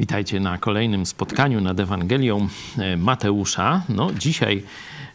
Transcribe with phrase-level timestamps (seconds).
[0.00, 2.48] Witajcie na kolejnym spotkaniu nad Ewangelią
[2.78, 3.82] e, Mateusza.
[3.88, 4.62] No, dzisiaj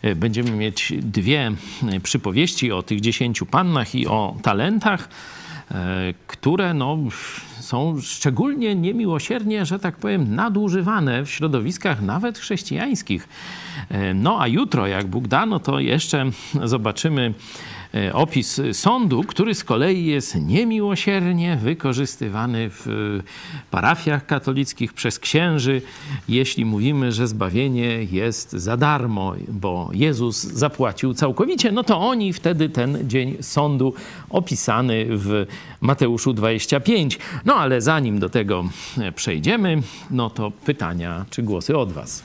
[0.01, 1.51] e, będziemy mieć dwie
[1.91, 5.09] e, przypowieści o tych dziesięciu pannach i o talentach,
[6.27, 6.97] które no,
[7.59, 13.27] są szczególnie niemiłosiernie, że tak powiem, nadużywane w środowiskach nawet chrześcijańskich.
[14.15, 16.25] No a jutro, jak Bóg da, no to jeszcze
[16.63, 17.33] zobaczymy
[18.13, 22.87] opis sądu, który z kolei jest niemiłosiernie wykorzystywany w
[23.71, 25.81] parafiach katolickich przez księży,
[26.29, 32.69] jeśli mówimy, że zbawienie jest za darmo, bo Jezus zapłacił całkowicie, no to oni wtedy
[32.69, 33.93] ten dzień sądu
[34.29, 35.45] opisany w
[35.81, 37.19] Mateuszu 25.
[37.45, 38.63] No ale zanim do tego
[39.15, 42.23] przejdziemy, no to pytania czy głosy od Was.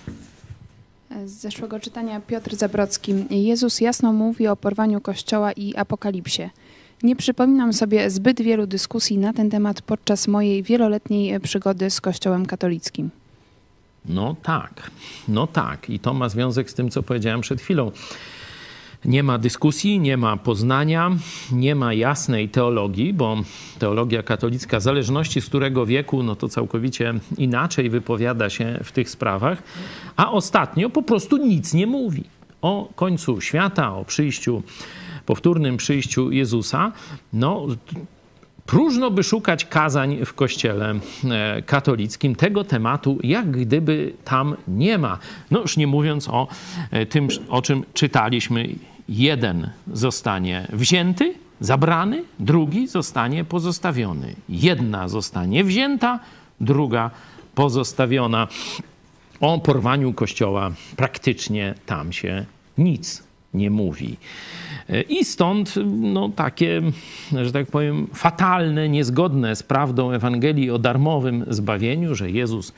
[1.25, 3.15] Z zeszłego czytania Piotr Zabrocki.
[3.31, 6.51] Jezus jasno mówi o porwaniu Kościoła i apokalipsie.
[7.03, 12.47] Nie przypominam sobie zbyt wielu dyskusji na ten temat podczas mojej wieloletniej przygody z Kościołem
[12.47, 13.11] katolickim.
[14.05, 14.91] No tak,
[15.29, 15.91] no tak.
[15.91, 17.93] I to ma związek z tym, co powiedziałem przed chwilą.
[19.05, 21.11] Nie ma dyskusji, nie ma poznania,
[21.53, 23.37] nie ma jasnej teologii, bo
[23.79, 29.63] teologia katolicka, zależności z którego wieku, no to całkowicie inaczej wypowiada się w tych sprawach,
[30.17, 32.25] a ostatnio po prostu nic nie mówi
[32.63, 34.63] o końcu świata, o przyjściu,
[35.27, 36.93] powtórnym przyjściu Jezusa.
[37.33, 37.67] No,
[38.69, 45.19] próżno by szukać kazań w kościele e, katolickim tego tematu, jak gdyby tam nie ma.
[45.51, 46.49] No już nie mówiąc o
[46.91, 48.69] e, tym, o czym czytaliśmy.
[49.09, 54.35] Jeden zostanie wzięty, zabrany, drugi zostanie pozostawiony.
[54.49, 56.21] Jedna zostanie wzięta,
[56.61, 57.11] druga
[57.55, 58.49] pozostawiona.
[59.41, 62.45] O porwaniu kościoła praktycznie tam się
[62.79, 63.23] nic
[63.55, 64.17] nie mówi.
[65.09, 66.83] I stąd no, takie,
[67.43, 72.73] że tak powiem, fatalne, niezgodne z prawdą Ewangelii o darmowym zbawieniu, że Jezus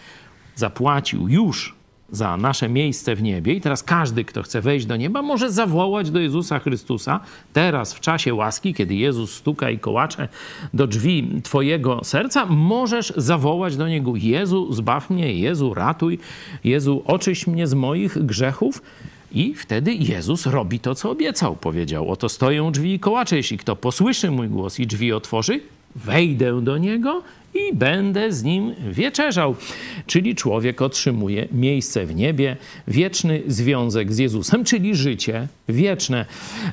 [0.55, 1.81] zapłacił już
[2.13, 3.55] za nasze miejsce w niebie.
[3.55, 7.21] I teraz każdy, kto chce wejść do nieba, może zawołać do Jezusa Chrystusa
[7.53, 10.29] teraz w czasie łaski, kiedy Jezus stuka i kołacze
[10.75, 16.19] do drzwi twojego serca, możesz zawołać do Niego Jezu, zbaw mnie, Jezu, ratuj,
[16.65, 18.83] Jezu, oczyś mnie z moich grzechów
[19.33, 21.57] i wtedy Jezus robi to, co obiecał.
[21.57, 23.37] Powiedział: Oto stoją drzwi i kołacze.
[23.37, 25.61] Jeśli kto posłyszy mój głos i drzwi otworzy,
[25.97, 27.23] wejdę do niego
[27.55, 29.57] i będę z nim wieczerzał.
[30.07, 32.57] Czyli człowiek otrzymuje miejsce w niebie,
[32.89, 36.27] wieczny związek z Jezusem, czyli życie wieczne.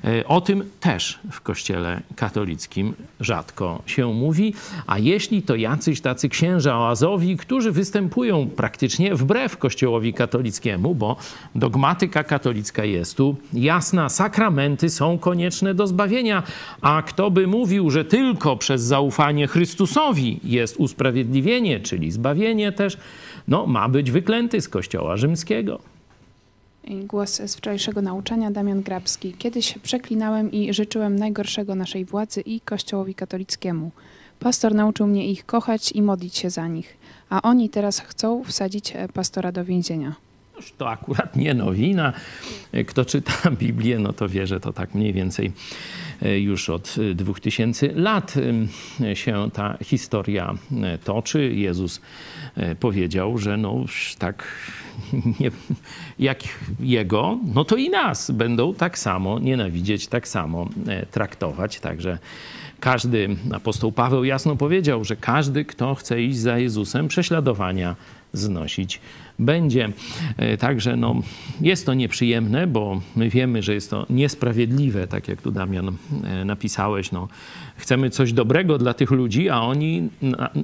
[0.04, 4.54] E, o tym też w Kościele katolickim rzadko się mówi,
[4.88, 11.16] a jeśli to jacyś tacy księża oazowi, którzy występują praktycznie wbrew Kościołowi katolickiemu, bo
[11.56, 16.44] dogmatyka katolicka jest tu jasna, sakramenty są konieczne do zbawienia,
[16.82, 22.98] a kto by mówił, że tylko przez zaufanie Chrystusowi jest jest usprawiedliwienie, czyli zbawienie też,
[23.48, 25.80] no, ma być wyklęty z Kościoła rzymskiego.
[26.88, 29.34] Głos z wczorajszego nauczania, Damian Grabski.
[29.34, 33.92] Kiedyś przeklinałem i życzyłem najgorszego naszej władzy i Kościołowi katolickiemu.
[34.40, 36.98] Pastor nauczył mnie ich kochać i modlić się za nich,
[37.30, 40.16] a oni teraz chcą wsadzić pastora do więzienia.
[40.78, 42.14] To akurat nie nowina.
[42.88, 47.88] Kto czyta Biblię, no to wie, że to tak mniej więcej E, już od 2000
[47.96, 48.34] lat
[49.14, 51.54] się ta historia e, toczy.
[51.54, 52.02] Jezus
[52.56, 53.86] e, powiedział, że no
[54.20, 54.48] tak
[55.40, 55.52] nie,
[56.20, 56.40] jak
[56.80, 60.70] Jego, no to i nas będą tak samo nienawidzieć, tak samo
[61.12, 61.80] traktować.
[61.80, 62.18] Także
[62.80, 67.96] każdy, apostoł Paweł jasno powiedział, że każdy, kto chce iść za Jezusem, prześladowania
[68.34, 69.02] znosić
[69.40, 69.90] będzie.
[70.38, 71.16] E, także no,
[71.62, 75.94] jest to nieprzyjemne, bo my wiemy, że jest to niesprawiedliwe, tak jak tu Damian e,
[76.46, 77.12] napisałeś.
[77.12, 77.28] No,
[77.76, 80.10] chcemy coś dobrego dla tych ludzi, a oni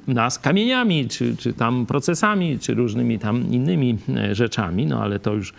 [0.07, 4.85] nas kamieniami, czy, czy tam procesami, czy różnymi tam innymi e, rzeczami.
[4.85, 5.53] No ale to już,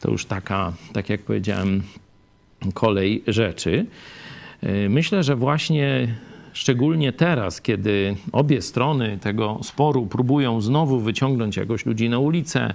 [0.00, 1.82] to już taka, tak jak powiedziałem,
[2.74, 3.86] kolej rzeczy.
[4.88, 6.08] Myślę, że właśnie
[6.52, 12.74] szczególnie teraz, kiedy obie strony tego sporu próbują znowu wyciągnąć jakoś ludzi na ulicę,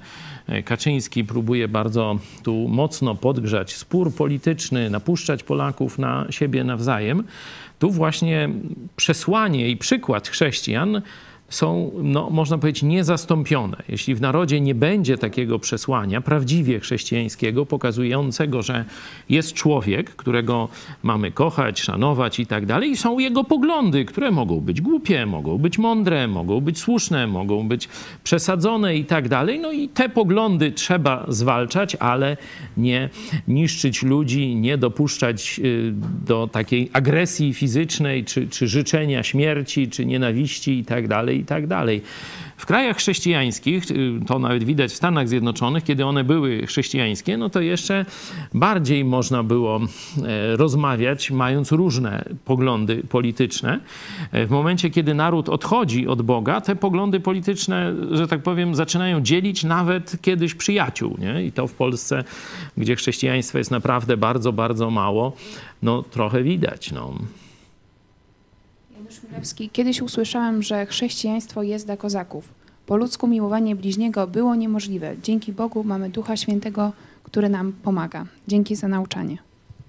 [0.65, 7.23] Kaczyński próbuje bardzo tu mocno podgrzać spór polityczny, napuszczać Polaków na siebie nawzajem,
[7.79, 8.49] tu właśnie
[8.95, 11.01] przesłanie i przykład chrześcijan
[11.49, 13.77] są, no, można powiedzieć, niezastąpione.
[13.89, 18.85] Jeśli w narodzie nie będzie takiego przesłania prawdziwie chrześcijańskiego, pokazującego, że
[19.29, 20.69] jest człowiek, którego
[21.03, 25.57] mamy kochać, szanować i tak dalej, i są jego poglądy, które mogą być głupie, mogą
[25.57, 27.89] być mądre, mogą być słuszne, mogą być
[28.23, 29.59] przesadzone i tak dalej.
[29.59, 32.37] No i te poglądy trzeba zwalczać, ale
[32.77, 33.09] nie
[33.47, 35.93] niszczyć ludzi, nie dopuszczać y,
[36.25, 41.67] do takiej agresji fizycznej, czy, czy życzenia śmierci, czy nienawiści i tak dalej i tak
[41.67, 42.01] dalej.
[42.57, 47.49] W krajach chrześcijańskich, y, to nawet widać w Stanach Zjednoczonych, kiedy one były chrześcijańskie, no
[47.49, 48.05] to jeszcze
[48.53, 53.79] bardziej można było e, rozmawiać, mając różne poglądy polityczne.
[54.31, 59.21] E, w momencie, kiedy naród odchodzi od Boga, te poglądy polityczne, że tak powiem, zaczynają
[59.21, 61.17] dzielić nawet kiedyś przyjaciół.
[61.19, 61.43] Nie?
[61.43, 62.23] I to w Polsce,
[62.77, 65.33] gdzie chrześcijaństwa jest naprawdę bardzo, bardzo mało,
[65.81, 66.91] no trochę widać.
[66.91, 67.13] No.
[69.71, 72.53] Kiedyś usłyszałem, że chrześcijaństwo jest dla kozaków.
[72.85, 75.15] Po ludzku miłowanie bliźniego było niemożliwe.
[75.23, 76.91] Dzięki Bogu mamy Ducha Świętego,
[77.23, 78.25] który nam pomaga.
[78.47, 79.37] Dzięki za nauczanie.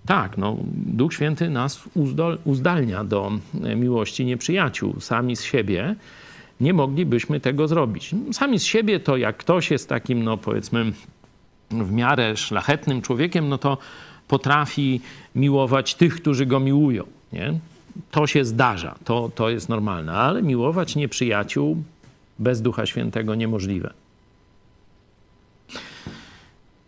[0.06, 3.32] Tak, no, Duch Święty nas uzdol, uzdalnia do
[3.64, 5.00] e, miłości nieprzyjaciół.
[5.00, 5.94] Sami z siebie
[6.60, 8.14] nie moglibyśmy tego zrobić.
[8.32, 10.92] Sami z siebie to jak ktoś jest takim, no powiedzmy,
[11.70, 13.78] w miarę szlachetnym człowiekiem, no to
[14.28, 15.00] potrafi
[15.34, 17.04] miłować tych, którzy go miłują.
[17.32, 17.54] Nie?
[18.10, 21.82] To się zdarza, to, to jest normalne, ale miłować nieprzyjaciół
[22.38, 23.94] bez Ducha Świętego niemożliwe.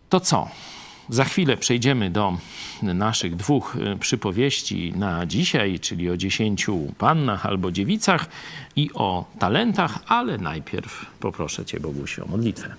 [0.09, 0.49] To co?
[1.09, 2.37] Za chwilę przejdziemy do
[2.83, 8.29] naszych dwóch y, przypowieści na dzisiaj, czyli o dziesięciu pannach albo dziewicach
[8.75, 12.75] i o talentach, ale najpierw poproszę Cię, Bogusiu, o modlitwę.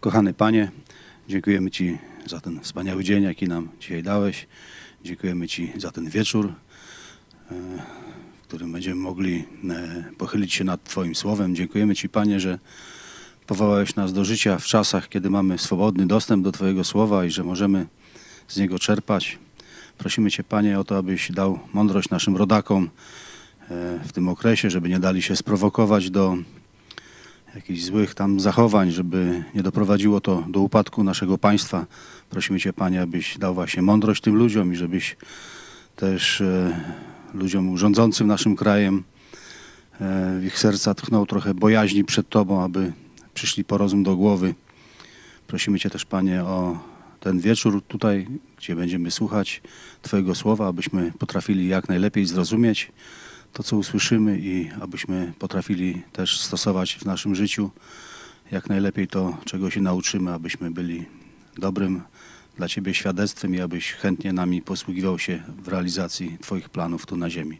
[0.00, 0.70] Kochany Panie,
[1.28, 1.98] dziękujemy Ci
[2.28, 4.46] za ten wspaniały dzień, jaki nam dzisiaj dałeś.
[5.04, 7.54] Dziękujemy Ci za ten wieczór, e,
[8.38, 11.56] w którym będziemy mogli e, pochylić się nad Twoim słowem.
[11.56, 12.58] Dziękujemy Ci, Panie, że
[13.46, 17.44] powołałeś nas do życia w czasach, kiedy mamy swobodny dostęp do Twojego słowa i że
[17.44, 17.86] możemy
[18.48, 19.38] z niego czerpać.
[19.98, 22.90] Prosimy Cię, Panie, o to, abyś dał mądrość naszym rodakom
[23.70, 26.36] e, w tym okresie, żeby nie dali się sprowokować do
[27.54, 31.86] jakichś złych tam zachowań, żeby nie doprowadziło to do upadku naszego państwa.
[32.30, 35.16] Prosimy Cię, Panie, abyś dał właśnie mądrość tym ludziom i żebyś
[35.96, 36.80] też e,
[37.34, 39.04] ludziom rządzącym naszym krajem
[40.00, 42.92] e, w ich serca tchnął trochę bojaźni przed Tobą, aby
[43.34, 44.54] przyszli po rozum do głowy.
[45.46, 46.78] Prosimy Cię też, Panie, o
[47.20, 48.26] ten wieczór tutaj,
[48.58, 49.62] gdzie będziemy słuchać
[50.02, 52.92] Twojego słowa, abyśmy potrafili jak najlepiej zrozumieć
[53.52, 57.70] to, co usłyszymy i abyśmy potrafili też stosować w naszym życiu
[58.50, 61.06] jak najlepiej to, czego się nauczymy, abyśmy byli
[61.56, 62.02] dobrym
[62.56, 67.30] dla Ciebie świadectwem i abyś chętnie nami posługiwał się w realizacji Twoich planów tu na
[67.30, 67.58] ziemi.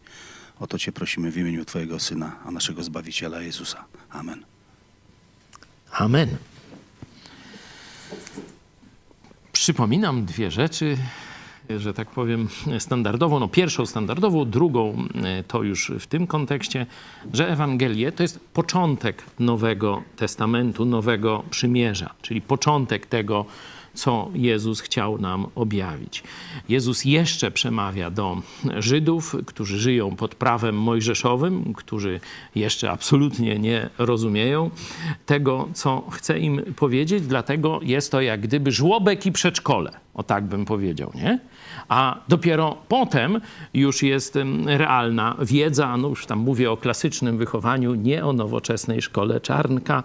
[0.60, 3.84] O to Cię prosimy w imieniu Twojego Syna, a naszego Zbawiciela Jezusa.
[4.10, 4.44] Amen.
[5.92, 6.28] Amen.
[9.52, 10.96] Przypominam dwie rzeczy,
[11.76, 12.48] że tak powiem,
[12.78, 13.40] standardową.
[13.40, 16.86] No pierwszą standardową, drugą e, to już w tym kontekście,
[17.32, 23.44] że Ewangelie to jest początek Nowego Testamentu, Nowego Przymierza, czyli początek tego,
[23.98, 26.22] co Jezus chciał nam objawić.
[26.68, 28.42] Jezus jeszcze przemawia do
[28.78, 32.20] Żydów, którzy żyją pod prawem mojżeszowym, którzy
[32.54, 34.70] jeszcze absolutnie nie rozumieją
[35.26, 39.92] tego, co chce im powiedzieć, dlatego jest to jak gdyby żłobek i przedszkole.
[40.14, 41.38] O tak bym powiedział, nie?
[41.88, 43.40] a dopiero potem
[43.74, 49.40] już jest realna wiedza, no już tam mówię o klasycznym wychowaniu, nie o nowoczesnej szkole
[49.40, 50.02] czarnka,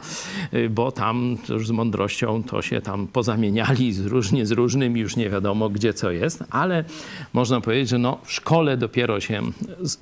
[0.53, 5.15] y, bo tam już z mądrością to się tam pozamieniali z różnie z różnym, już
[5.15, 6.83] nie wiadomo gdzie co jest, ale
[7.33, 9.41] można powiedzieć, że no w szkole dopiero się,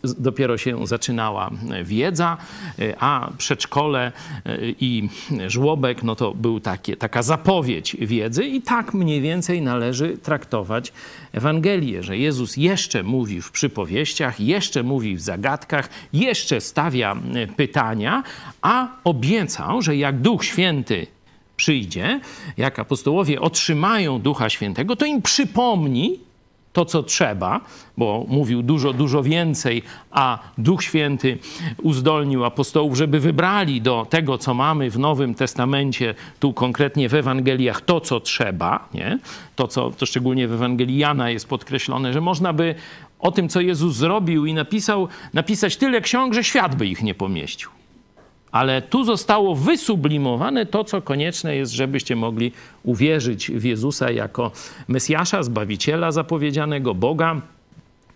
[0.04, 1.52] dopiero się zaczynała
[1.84, 2.38] wiedza,
[3.00, 4.12] a przedszkole
[4.48, 5.10] y, i
[5.48, 10.94] żłobek, no to był takie, taka zapowiedź wiedzy i tak mniej więcej należy traktować
[11.32, 18.24] Ewangelię, że Jezus jeszcze mówi w przypowieściach, jeszcze mówi w zagadkach, jeszcze stawia e, pytania,
[18.62, 21.08] a obiecał, że jak Duch Święty
[21.62, 22.20] przyjdzie,
[22.58, 26.20] jak apostołowie otrzymają Ducha Świętego, to im przypomni
[26.74, 27.62] to, co trzeba,
[27.98, 31.38] bo mówił dużo, dużo więcej, a Duch Święty
[31.84, 37.82] uzdolnił apostołów, żeby wybrali do tego, co mamy w Nowym Testamencie, tu konkretnie w Ewangeliach,
[37.82, 39.20] to, co trzeba, nie?
[39.56, 42.76] To, co to szczególnie w Ewangelii Jana jest podkreślone, że można by
[43.20, 47.14] o tym, co Jezus zrobił i napisał, napisać tyle ksiąg, że świat by ich nie
[47.14, 47.81] pomieścił.
[48.52, 52.52] Ale tu zostało wysublimowane to, co konieczne jest, żebyście mogli
[52.84, 54.52] uwierzyć w Jezusa jako
[54.88, 57.42] Mesjasza, Zbawiciela zapowiedzianego Boga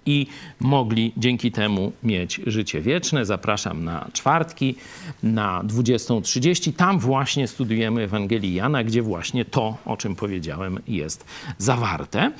[0.06, 0.28] i
[0.60, 3.26] mogli dzięki temu mieć życie wieczne.
[3.26, 4.76] Zapraszam na czwartki,
[5.24, 6.74] na 20.30.
[6.74, 11.26] Tam właśnie studiujemy Ewangelii Jana, gdzie właśnie to, o czym powiedziałem, jest
[11.58, 12.32] zawarte.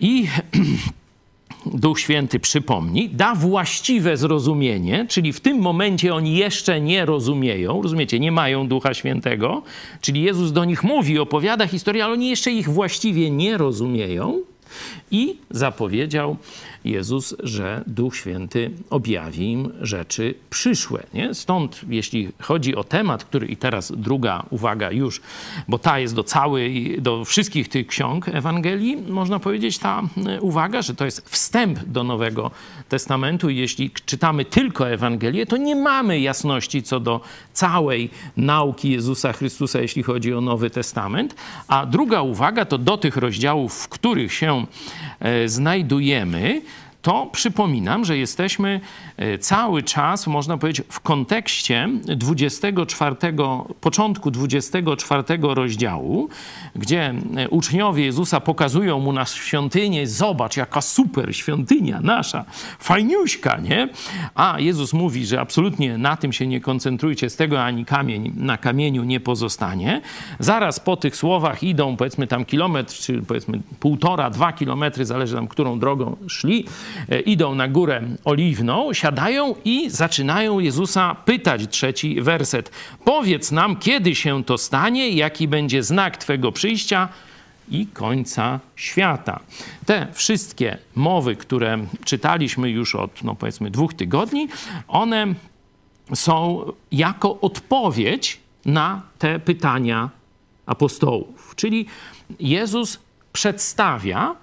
[0.00, 0.28] I
[1.74, 8.20] Duch Święty przypomni, da właściwe zrozumienie, czyli w tym momencie oni jeszcze nie rozumieją, rozumiecie,
[8.20, 9.62] nie mają Ducha Świętego,
[10.00, 14.42] czyli Jezus do nich mówi, opowiada historię, ale oni jeszcze ich właściwie nie rozumieją.
[15.10, 16.36] I zapowiedział
[16.90, 21.02] Jezus, że Duch Święty objawi im rzeczy przyszłe.
[21.14, 21.34] Nie?
[21.34, 25.20] Stąd, jeśli chodzi o temat, który i teraz druga uwaga już,
[25.68, 30.82] bo ta jest do całej, do wszystkich tych ksiąg Ewangelii, można powiedzieć ta e, uwaga,
[30.82, 32.50] że to jest wstęp do Nowego
[32.88, 33.50] Testamentu.
[33.50, 37.20] I jeśli czytamy tylko Ewangelię, to nie mamy jasności co do
[37.52, 41.34] całej nauki Jezusa Chrystusa, jeśli chodzi o Nowy Testament.
[41.68, 44.66] A druga uwaga to do tych rozdziałów, w których się
[45.46, 46.60] znajdujemy,
[47.06, 48.80] to przypominam, że jesteśmy
[49.16, 53.16] e, cały czas, można powiedzieć, w kontekście 24,
[53.80, 56.28] początku 24 rozdziału,
[56.76, 62.44] gdzie e, uczniowie Jezusa pokazują mu na świątynię, zobacz, jaka super świątynia nasza,
[62.78, 63.88] fajniuśka, nie?
[64.34, 68.58] A Jezus mówi, że absolutnie na tym się nie koncentrujcie, z tego ani kamień na
[68.58, 70.00] kamieniu nie pozostanie.
[70.38, 75.48] Zaraz po tych słowach idą, powiedzmy tam kilometr, czy powiedzmy półtora, dwa kilometry, zależy tam,
[75.48, 76.64] którą drogą szli,
[77.26, 81.68] idą na górę oliwną, siadają i zaczynają Jezusa pytać.
[81.68, 82.70] Trzeci werset.
[83.04, 87.08] Powiedz nam, kiedy się to stanie, jaki będzie znak Twego przyjścia
[87.70, 89.40] i końca świata.
[89.86, 94.48] Te wszystkie mowy, które czytaliśmy już od, no powiedzmy, dwóch tygodni,
[94.88, 95.26] one
[96.14, 100.10] są jako odpowiedź na te pytania
[100.66, 101.54] apostołów.
[101.56, 101.86] Czyli
[102.40, 102.98] Jezus
[103.32, 104.36] przedstawia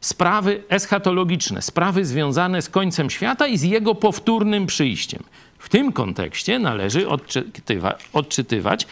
[0.00, 5.22] sprawy eschatologiczne, sprawy związane z końcem świata i z jego powtórnym przyjściem.
[5.58, 8.86] W tym kontekście należy odczytywa, odczytywać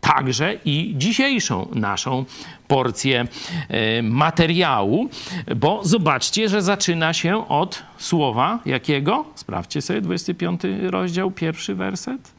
[0.00, 2.24] także i dzisiejszą naszą
[2.68, 3.26] porcję
[3.68, 5.08] e, materiału,
[5.56, 9.24] bo zobaczcie, że zaczyna się od słowa jakiego?
[9.34, 12.32] Sprawdźcie sobie 25 rozdział, pierwszy werset.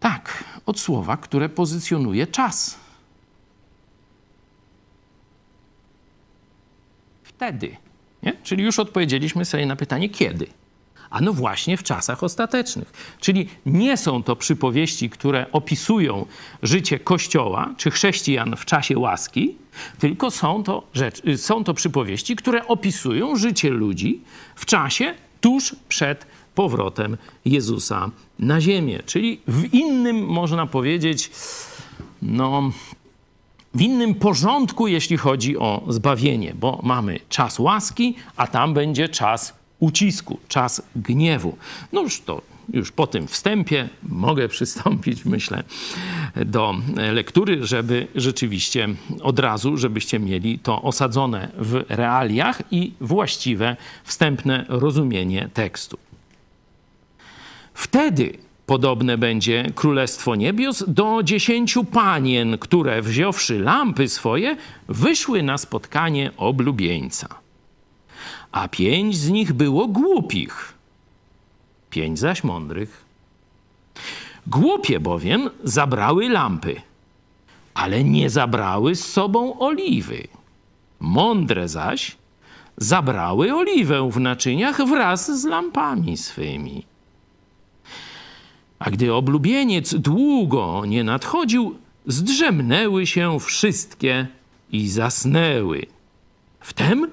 [0.00, 2.83] Tak, od słowa, które pozycjonuje czas.
[7.44, 7.76] Wtedy.
[8.22, 8.32] Nie?
[8.42, 10.46] Czyli już odpowiedzieliśmy sobie na pytanie kiedy.
[11.10, 13.16] A no właśnie w czasach ostatecznych.
[13.20, 16.26] Czyli nie są to przypowieści, które opisują
[16.62, 19.56] życie Kościoła czy chrześcijan w czasie łaski,
[19.98, 24.20] tylko są to, rzecz, są to przypowieści, które opisują życie ludzi
[24.54, 29.02] w czasie tuż przed powrotem Jezusa na ziemię.
[29.06, 31.30] Czyli w innym, można powiedzieć,
[32.22, 32.70] no,
[33.74, 39.54] w innym porządku, jeśli chodzi o zbawienie, bo mamy czas łaski, a tam będzie czas
[39.78, 41.56] ucisku, czas gniewu.
[41.92, 45.64] No już to już po tym wstępie mogę przystąpić, myślę,
[46.36, 46.74] do
[47.12, 48.88] lektury, żeby rzeczywiście
[49.22, 55.98] od razu, żebyście mieli to osadzone w realiach i właściwe wstępne rozumienie tekstu.
[57.74, 64.56] Wtedy Podobne będzie Królestwo Niebios do dziesięciu panien, które wziąwszy lampy swoje,
[64.88, 67.28] wyszły na spotkanie oblubieńca.
[68.52, 70.74] A pięć z nich było głupich,
[71.90, 73.04] pięć zaś mądrych.
[74.46, 76.80] Głupie bowiem zabrały lampy,
[77.74, 80.28] ale nie zabrały z sobą oliwy.
[81.00, 82.16] Mądre zaś
[82.76, 86.93] zabrały oliwę w naczyniach wraz z lampami swymi.
[88.84, 94.26] A gdy oblubieniec długo nie nadchodził, zdrzemnęły się wszystkie
[94.72, 95.86] i zasnęły.
[96.60, 97.10] Wtem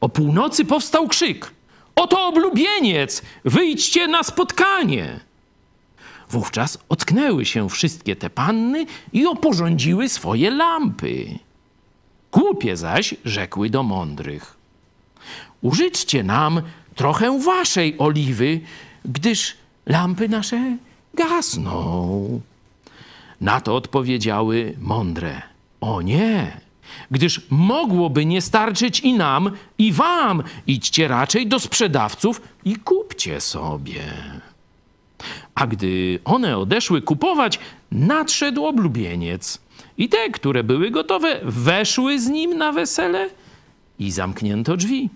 [0.00, 1.50] o północy powstał krzyk:
[1.96, 3.22] Oto oblubieniec!
[3.44, 5.20] Wyjdźcie na spotkanie!
[6.30, 11.38] Wówczas ocknęły się wszystkie te panny i oporządziły swoje lampy.
[12.32, 14.56] Głupie zaś rzekły do mądrych:
[15.62, 16.62] Użyczcie nam
[16.94, 18.60] trochę waszej oliwy,
[19.04, 19.56] gdyż
[19.88, 20.76] lampy nasze
[21.14, 22.40] gasną.
[23.40, 25.42] Na to odpowiedziały mądre:
[25.80, 26.60] O nie,
[27.10, 30.42] gdyż mogłoby nie starczyć i nam, i wam.
[30.66, 34.02] Idźcie raczej do sprzedawców i kupcie sobie.
[35.54, 37.58] A gdy one odeszły kupować,
[37.92, 39.60] nadszedł oblubieniec.
[39.98, 43.28] I te, które były gotowe, weszły z nim na wesele
[43.98, 45.10] i zamknięto drzwi.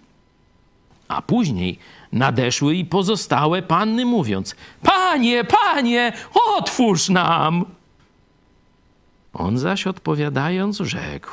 [1.08, 1.78] A później
[2.12, 6.12] nadeszły i pozostałe panny, mówiąc: Panie, panie,
[6.59, 7.64] otwórz nam!
[9.33, 11.31] On zaś odpowiadając, rzekł: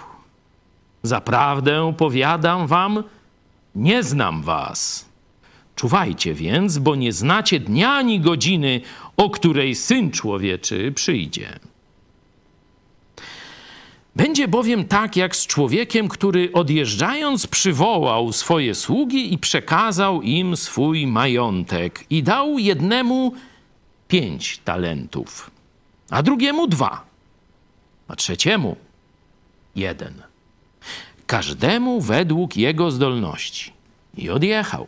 [1.04, 3.04] Zaprawdę powiadam wam,
[3.76, 5.10] nie znam was.
[5.76, 8.82] Czuwajcie więc, bo nie znacie dnia ani godziny,
[9.18, 11.60] o której syn człowieczy przyjdzie.
[14.20, 21.08] Będzie bowiem tak jak z człowiekiem, który odjeżdżając przywołał swoje sługi i przekazał im swój
[21.08, 23.34] majątek i dał jednemu
[24.08, 25.52] pięć talentów,
[26.10, 27.06] a drugiemu dwa,
[28.08, 28.76] a trzeciemu
[29.76, 30.14] jeden.
[31.28, 33.74] każdemu według jego zdolności.
[34.18, 34.88] I odjechał.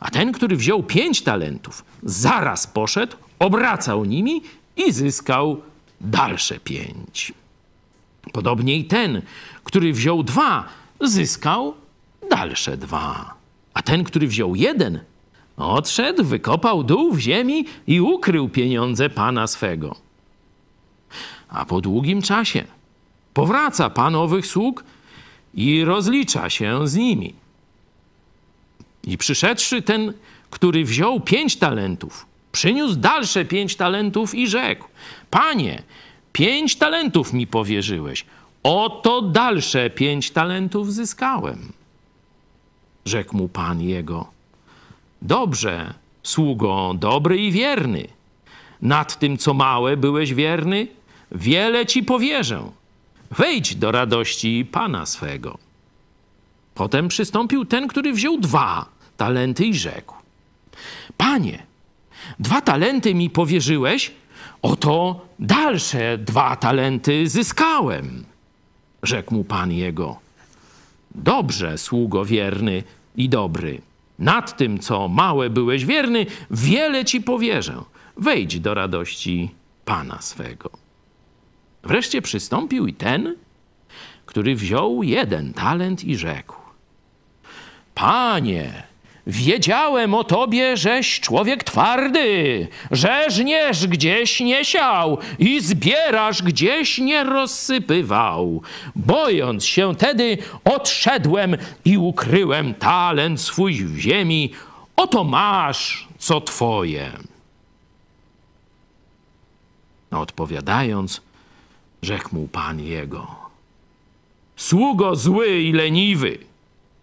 [0.00, 4.42] A ten, który wziął pięć talentów, zaraz poszedł, obracał nimi
[4.76, 5.62] i zyskał
[6.00, 7.32] dalsze pięć.
[8.32, 9.22] Podobnie i ten,
[9.64, 10.68] który wziął dwa,
[11.00, 11.74] zyskał
[12.30, 13.34] dalsze dwa.
[13.74, 15.00] A ten, który wziął jeden,
[15.56, 19.96] odszedł, wykopał dół w ziemi i ukrył pieniądze pana swego.
[21.48, 22.64] A po długim czasie
[23.34, 24.84] powraca pan owych sług
[25.54, 27.34] i rozlicza się z nimi.
[29.04, 30.12] I przyszedłszy ten,
[30.50, 34.88] który wziął pięć talentów, przyniósł dalsze pięć talentów i rzekł:
[35.30, 35.82] Panie,
[36.32, 38.24] pięć talentów mi powierzyłeś,
[38.62, 41.72] oto dalsze pięć talentów zyskałem.
[43.04, 44.30] Rzekł mu pan jego:
[45.22, 48.08] Dobrze, sługo, dobry i wierny.
[48.82, 50.86] Nad tym, co małe byłeś wierny,
[51.32, 52.70] wiele ci powierzę.
[53.30, 55.58] Wejdź do radości pana swego.
[56.74, 60.14] Potem przystąpił ten, który wziął dwa talenty i rzekł:
[61.16, 61.66] Panie,
[62.38, 64.12] dwa talenty mi powierzyłeś,
[64.62, 68.24] oto dalsze dwa talenty zyskałem.
[69.02, 70.18] Rzekł mu pan jego:
[71.14, 72.82] Dobrze, sługo wierny
[73.16, 73.80] i dobry.
[74.18, 77.82] Nad tym, co małe byłeś wierny, wiele ci powierzę.
[78.16, 79.50] Wejdź do radości
[79.84, 80.70] pana swego.
[81.82, 83.36] Wreszcie przystąpił i ten,
[84.26, 86.56] który wziął jeden talent i rzekł:
[87.94, 88.89] Panie,
[89.26, 97.24] wiedziałem o tobie, żeś człowiek twardy, że żniesz gdzieś nie siał i zbierasz gdzieś nie
[97.24, 98.62] rozsypywał.
[98.96, 104.52] Bojąc się tedy, odszedłem i ukryłem talent swój w ziemi.
[104.96, 107.12] Oto masz, co twoje.
[110.10, 111.20] Odpowiadając,
[112.02, 113.26] rzekł mu pan jego:
[114.56, 116.49] Sługo zły i leniwy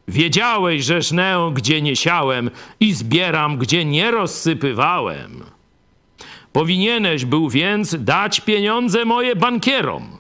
[0.08, 5.44] Wiedziałeś, że żnę, gdzie nie siałem i zbieram, gdzie nie rozsypywałem.
[6.52, 10.18] Powinieneś był więc dać pieniądze moje bankierom,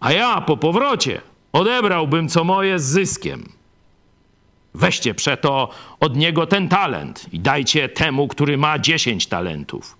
[0.00, 1.20] a ja po powrocie
[1.52, 3.48] odebrałbym co moje z zyskiem.
[4.74, 9.96] Weźcie przeto od niego ten talent i dajcie temu, który ma dziesięć talentów.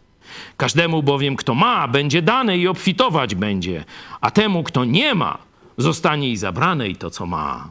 [0.56, 3.84] Każdemu bowiem, kto ma, będzie dane i obfitować będzie,
[4.20, 5.38] a temu, kto nie ma,
[5.76, 7.70] zostanie i zabrane i to, co ma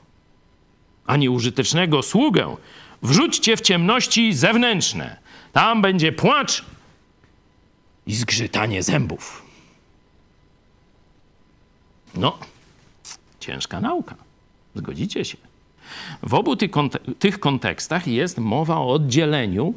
[1.10, 2.56] ani użytecznego sługę,
[3.04, 5.18] wrzućcie w ciemności zewnętrzne.
[5.54, 6.66] Tam będzie płacz
[8.08, 9.46] i zgrzytanie zębów.
[12.16, 12.38] No,
[13.40, 14.16] ciężka nauka.
[14.76, 15.38] Zgodzicie się.
[16.24, 16.72] W obu tych,
[17.20, 19.74] tych kontekstach jest mowa o oddzieleniu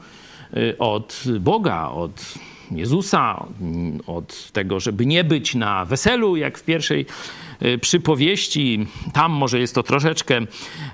[0.57, 2.35] y, od Boga, od
[2.71, 3.47] Jezusa,
[4.07, 7.07] od tego, żeby nie być na weselu, jak w pierwszej
[7.81, 10.41] przypowieści, tam może jest to troszeczkę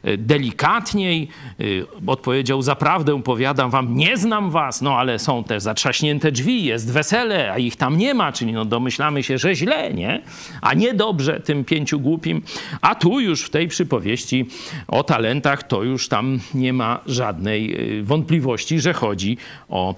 [0.06, 1.28] y, delikatniej.
[1.60, 6.92] Y, odpowiedział, zaprawdę powiadam wam, nie znam was, no ale są te zatrzaśnięte drzwi, jest
[6.92, 10.22] wesele, a ich tam nie ma, czyli no domyślamy się, że źle, nie?
[10.60, 12.42] A nie dobrze tym pięciu głupim.
[12.80, 14.46] A tu już w tej przypowieści
[14.88, 19.36] o talentach to już tam nie ma żadnej wątpliwości, że chodzi
[19.68, 19.94] o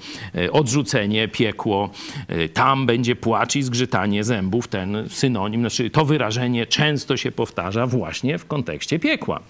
[0.52, 1.90] odrzucenie, piekło.
[2.54, 8.38] Tam będzie płacz i zgrzytanie zębów, ten synonim, znaczy to wyrażenie często się powtarza właśnie
[8.38, 9.40] w kontekście piekła.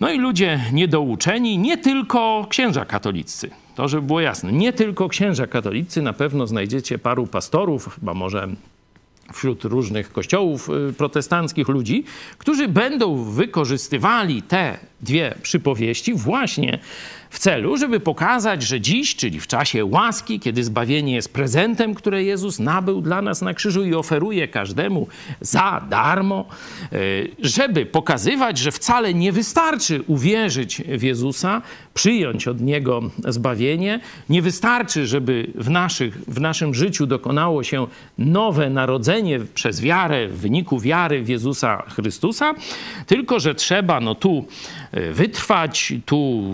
[0.00, 3.50] No i ludzie niedouczeni, nie tylko księża katolicy.
[3.74, 8.48] To, żeby było jasne, nie tylko księża katolicy, na pewno znajdziecie paru pastorów, chyba może
[9.32, 12.04] wśród różnych kościołów y, protestanckich ludzi,
[12.38, 16.78] którzy będą wykorzystywali te dwie przypowieści właśnie
[17.34, 22.24] w celu, żeby pokazać, że dziś, czyli w czasie łaski, kiedy zbawienie jest prezentem, które
[22.24, 25.08] Jezus nabył dla nas na krzyżu i oferuje każdemu
[25.40, 26.44] za darmo,
[26.92, 26.98] e,
[27.38, 31.62] żeby pokazywać, że wcale nie wystarczy uwierzyć w Jezusa,
[31.94, 37.86] przyjąć od Niego zbawienie, nie wystarczy, żeby w, naszych, w naszym życiu dokonało się
[38.18, 42.54] nowe narodzenie przez wiarę, w wyniku wiary w Jezusa Chrystusa,
[43.06, 44.46] tylko że trzeba no tu
[45.12, 46.44] wytrwać, tu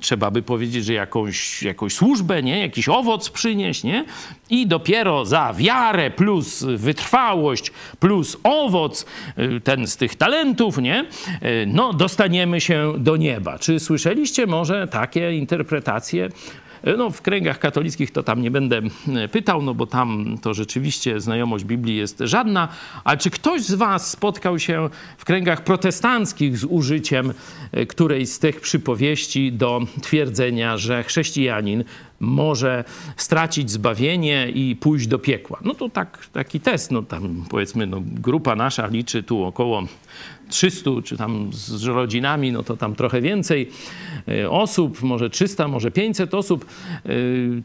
[0.00, 2.58] trzeba by powiedzieć, że jakąś, jakąś służbę, nie?
[2.58, 4.04] jakiś owoc przynieść, nie?
[4.50, 9.06] I dopiero za wiarę plus wytrwałość plus owoc,
[9.38, 11.00] y, ten z tych talentów, nie?
[11.00, 13.58] Y, no, dostaniemy się do nieba.
[13.58, 16.28] Czy słyszeliście może takie interpretacje
[16.96, 18.80] no, w kręgach katolickich to tam nie będę
[19.16, 22.68] e, pytał, no bo tam to rzeczywiście znajomość Biblii jest żadna.
[23.04, 27.32] Ale czy ktoś z Was spotkał się w kręgach protestanckich z użyciem
[27.72, 31.84] e, którejś z tych przypowieści do twierdzenia, że chrześcijanin
[32.20, 32.84] może
[33.16, 35.58] stracić zbawienie i pójść do piekła.
[35.64, 39.82] No to tak, taki test, no tam powiedzmy, no, grupa nasza liczy tu około
[40.48, 43.70] 300, czy tam z rodzinami, no to tam trochę więcej
[44.28, 46.64] e, osób, może 300, może 500 osób.
[46.64, 47.08] E,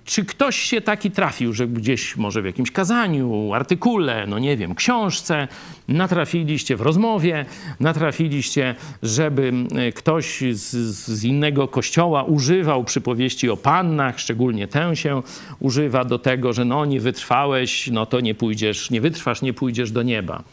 [0.05, 4.75] czy ktoś się taki trafił, że gdzieś może w jakimś kazaniu, artykule, no nie wiem,
[4.75, 5.47] książce,
[5.87, 7.45] natrafiliście w rozmowie,
[7.79, 15.21] natrafiliście, żeby e, ktoś z, z innego kościoła używał przypowieści o pannach, szczególnie tę się
[15.59, 19.91] używa do tego, że no nie wytrwałeś, no to nie pójdziesz, nie wytrwasz, nie pójdziesz
[19.91, 20.43] do nieba.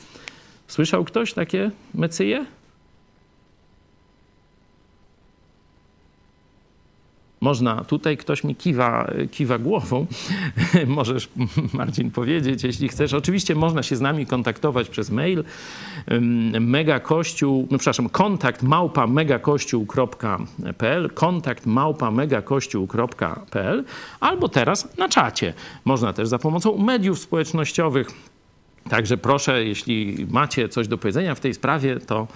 [0.68, 2.46] Słyszał ktoś takie mecyje?
[7.40, 10.06] Można, tutaj ktoś mi kiwa, kiwa głową.
[10.86, 11.28] Możesz,
[11.78, 13.14] Marcin, powiedzieć, jeśli chcesz.
[13.14, 15.44] Oczywiście można się z nami kontaktować przez mail
[16.60, 23.84] megakościół, no przepraszam, kontakt małpa megakościół.pl, kontakt małpa megakościół.pl
[24.20, 25.54] albo teraz na czacie.
[25.84, 28.35] Można też za pomocą mediów społecznościowych
[28.90, 32.26] Także proszę, jeśli macie coś do powiedzenia w tej sprawie, to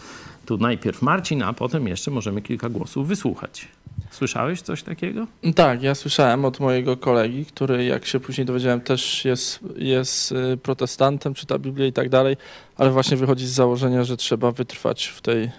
[0.47, 3.69] tu najpierw Marcin, a potem jeszcze możemy kilka głosów wysłuchać.
[4.11, 5.27] Słyszałeś coś takiego?
[5.55, 10.57] Tak, ja słyszałem od mojego kolegi, który jak się później dowiedziałem też jest, jest y,
[10.57, 12.37] protestantem, czyta Biblię i tak dalej,
[12.77, 15.51] ale właśnie wychodzi z założenia, że trzeba wytrwać w tej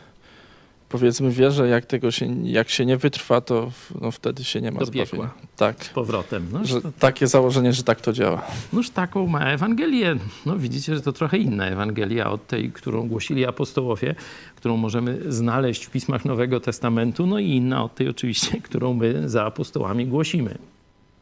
[0.91, 4.79] powiedzmy wierzę, jak tego się, jak się nie wytrwa, to no, wtedy się nie ma
[4.79, 5.29] Do zbawienia.
[5.57, 5.83] Tak.
[5.85, 6.47] Z powrotem.
[6.51, 8.41] No, Że to, takie założenie, że tak to działa.
[8.73, 10.15] noż taką ma Ewangelię.
[10.45, 14.15] No widzicie, że to trochę inna Ewangelia od tej, którą głosili apostołowie,
[14.55, 19.29] którą możemy znaleźć w pismach Nowego Testamentu, no i inna od tej oczywiście, którą my
[19.29, 20.57] za apostołami głosimy.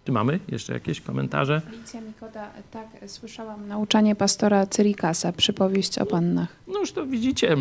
[0.09, 1.61] Czy mamy jeszcze jakieś komentarze?
[1.67, 6.47] Alicja Mikoda, tak, słyszałam nauczanie pastora Cyrikasa, przypowieść o pannach.
[6.67, 7.55] No już to widzicie,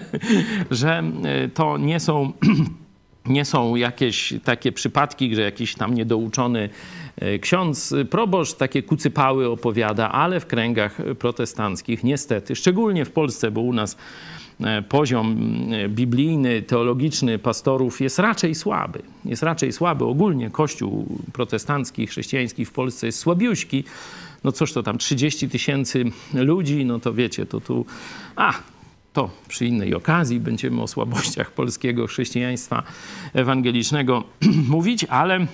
[0.70, 2.32] że e, to nie są,
[3.26, 6.68] nie są jakieś takie przypadki, że jakiś tam niedouczony
[7.16, 13.50] e, ksiądz, e, proboszcz takie kucypały opowiada, ale w kręgach protestanckich niestety, szczególnie w Polsce,
[13.50, 13.96] bo u nas
[14.88, 15.36] poziom
[15.88, 19.02] biblijny, teologiczny pastorów jest raczej słaby.
[19.24, 20.04] Jest raczej słaby.
[20.04, 23.84] Ogólnie kościół protestancki, chrześcijański w Polsce jest słabiuśki.
[24.44, 27.86] No cóż to tam, 30 tysięcy ludzi, no to wiecie, to tu...
[28.36, 28.52] A,
[29.12, 32.82] to przy innej okazji będziemy o słabościach polskiego chrześcijaństwa
[33.32, 34.24] ewangelicznego
[34.68, 35.46] mówić, ale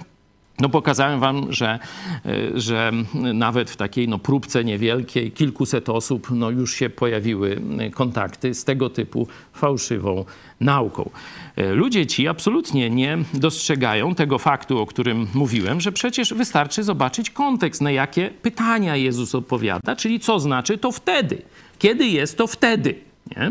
[0.61, 1.79] no pokazałem wam, że,
[2.27, 2.93] y, że
[3.35, 7.61] nawet w takiej no, próbce niewielkiej kilkuset osób no, już się pojawiły
[7.95, 10.25] kontakty z tego typu fałszywą
[10.61, 11.11] nauką.
[11.59, 17.31] Y, ludzie ci absolutnie nie dostrzegają tego faktu, o którym mówiłem, że przecież wystarczy zobaczyć
[17.31, 21.43] kontekst, na jakie pytania Jezus odpowiada, czyli co znaczy to wtedy.
[21.79, 23.08] Kiedy jest to wtedy?
[23.37, 23.51] Nie?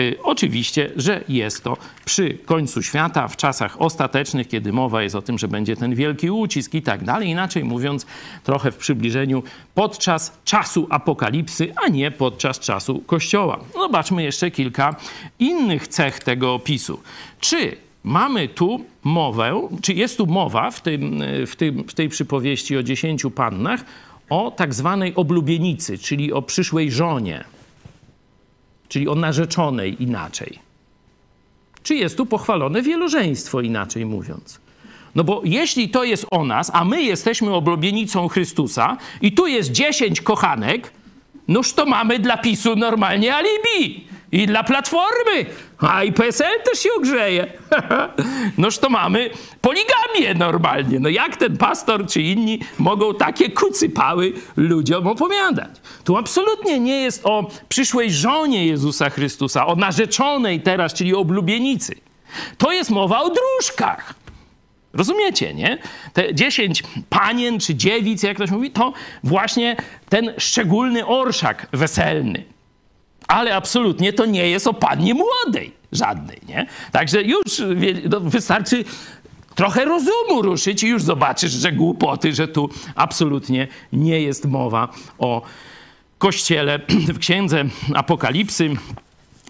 [0.00, 5.22] Y, oczywiście, że jest to przy końcu świata, w czasach ostatecznych, kiedy mowa jest o
[5.22, 7.28] tym, że będzie ten wielki ucisk i tak dalej.
[7.28, 8.06] Inaczej mówiąc,
[8.44, 9.42] trochę w przybliżeniu
[9.74, 13.60] podczas czasu apokalipsy, a nie podczas czasu Kościoła.
[13.74, 14.96] Zobaczmy jeszcze kilka
[15.38, 17.00] innych cech tego opisu.
[17.40, 22.76] Czy mamy tu mowę, czy jest tu mowa w, tym, w, tym, w tej przypowieści
[22.76, 23.84] o dziesięciu pannach
[24.30, 27.44] o tak zwanej oblubienicy, czyli o przyszłej żonie
[28.92, 30.58] czyli o narzeczonej inaczej.
[31.82, 34.60] Czy jest tu pochwalone wielożeństwo, inaczej mówiąc?
[35.14, 39.72] No bo jeśli to jest o nas, a my jesteśmy oblubienicą Chrystusa i tu jest
[39.72, 40.92] dziesięć kochanek,
[41.48, 44.04] noż to mamy dla PiSu normalnie alibi.
[44.32, 45.46] I dla Platformy.
[45.78, 47.46] A i PSL też się ogrzeje.
[48.58, 51.00] Noż to mamy poligamię normalnie.
[51.00, 55.70] No jak ten pastor czy inni mogą takie kucypały ludziom opowiadać?
[56.04, 61.94] Tu absolutnie nie jest o przyszłej żonie Jezusa Chrystusa, o narzeczonej teraz, czyli oblubienicy.
[62.58, 64.14] To jest mowa o dróżkach.
[64.92, 65.78] Rozumiecie, nie?
[66.12, 68.92] Te dziesięć panien czy dziewic, jak ktoś mówi, to
[69.24, 69.76] właśnie
[70.08, 72.44] ten szczególny orszak weselny
[73.28, 76.66] ale absolutnie to nie jest o pannie młodej żadnej, nie?
[76.92, 77.62] Także już
[78.10, 78.84] no, wystarczy
[79.54, 85.42] trochę rozumu ruszyć i już zobaczysz, że głupoty, że tu absolutnie nie jest mowa o
[86.18, 86.80] Kościele.
[86.88, 88.70] W Księdze Apokalipsy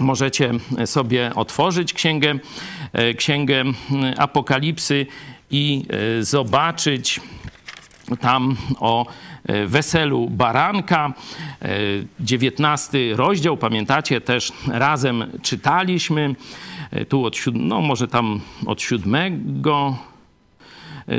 [0.00, 0.52] możecie
[0.86, 2.38] sobie otworzyć księgę,
[2.92, 3.64] e, księgę
[4.16, 5.06] Apokalipsy
[5.50, 5.84] i
[6.18, 7.20] e, zobaczyć
[8.16, 9.06] tam o
[9.48, 11.12] E, weselu baranka.
[12.20, 16.34] 19 e, rozdział, pamiętacie, też razem czytaliśmy.
[16.90, 19.96] E, tu od no może tam od siódmego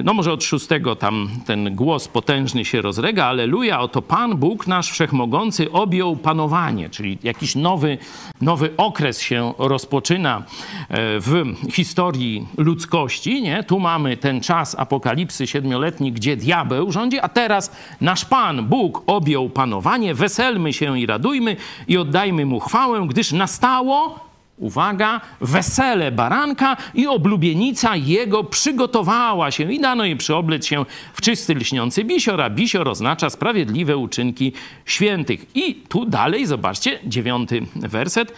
[0.04, 4.92] no może od szóstego tam ten głos potężny się rozrega, aleluja, oto Pan Bóg nasz
[4.92, 7.98] Wszechmogący objął panowanie, czyli jakiś nowy,
[8.42, 10.44] nowy okres się rozpoczyna
[10.90, 13.64] e, w historii ludzkości, nie?
[13.64, 19.50] Tu mamy ten czas apokalipsy siedmioletni, gdzie diabeł rządzi, a teraz nasz Pan Bóg objął
[19.50, 21.56] panowanie, weselmy się i radujmy
[21.88, 29.80] i oddajmy Mu chwałę, gdyż nastało uwaga, wesele baranka i oblubienica jego przygotowała się i
[29.80, 34.54] dano jej przyoblec się w czysty lśniący bisior, a bisior oznacza sprawiedliwe uczynki
[34.86, 35.46] świętych.
[35.56, 38.34] I tu dalej, zobaczcie, dziewiąty werset,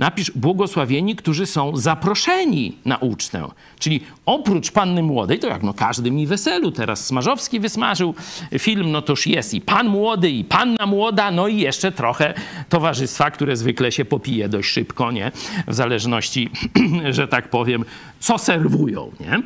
[0.00, 3.48] napisz błogosławieni, którzy są zaproszeni na ucztę.
[3.78, 8.14] Czyli oprócz panny młodej, to jak no każdy mi weselu, teraz Smarzowski wysmażył
[8.58, 12.34] film, no toż jest i pan młody, i panna młoda, no i jeszcze trochę
[12.68, 15.32] towarzystwa, które zwykle się popije dość szybko, nie?
[15.68, 16.50] W zależności,
[17.10, 17.84] że tak powiem,
[18.20, 19.42] co serwują, nie?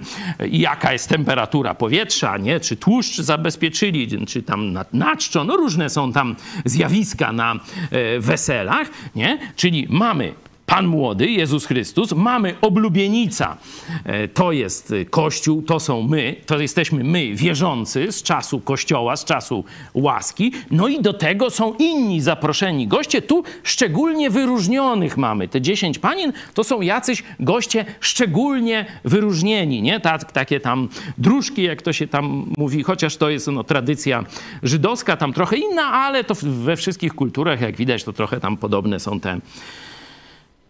[0.48, 2.60] I jaka jest temperatura powietrza, nie?
[2.60, 9.38] Czy tłuszcz zabezpieczyli, czy tam naczczo, no różne są tam zjawiska na e, weselach, nie?
[9.56, 10.34] Czyli mamy
[10.66, 13.56] Pan młody, Jezus Chrystus, mamy oblubienica.
[14.04, 19.24] E, to jest Kościół, to są my, to jesteśmy my, wierzący z czasu Kościoła, z
[19.24, 20.52] czasu łaski.
[20.70, 25.48] No i do tego są inni zaproszeni goście, tu szczególnie wyróżnionych mamy.
[25.48, 30.00] Te dziesięć panien to są jacyś goście szczególnie wyróżnieni, nie?
[30.00, 34.24] Tak, takie tam dróżki, jak to się tam mówi, chociaż to jest no, tradycja
[34.62, 39.00] żydowska, tam trochę inna, ale to we wszystkich kulturach, jak widać, to trochę tam podobne
[39.00, 39.40] są te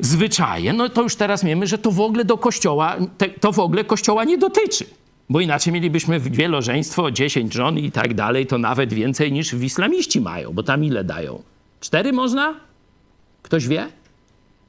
[0.01, 2.97] zwyczaje, no to już teraz wiemy, że to w ogóle do kościoła,
[3.41, 4.85] to w ogóle kościoła nie dotyczy.
[5.31, 10.21] Bo inaczej mielibyśmy wielożeństwo, dziesięć żon i tak dalej, to nawet więcej niż w islamiści
[10.21, 11.43] mają, bo tam ile dają?
[11.81, 12.55] Cztery można?
[13.43, 13.89] Ktoś wie?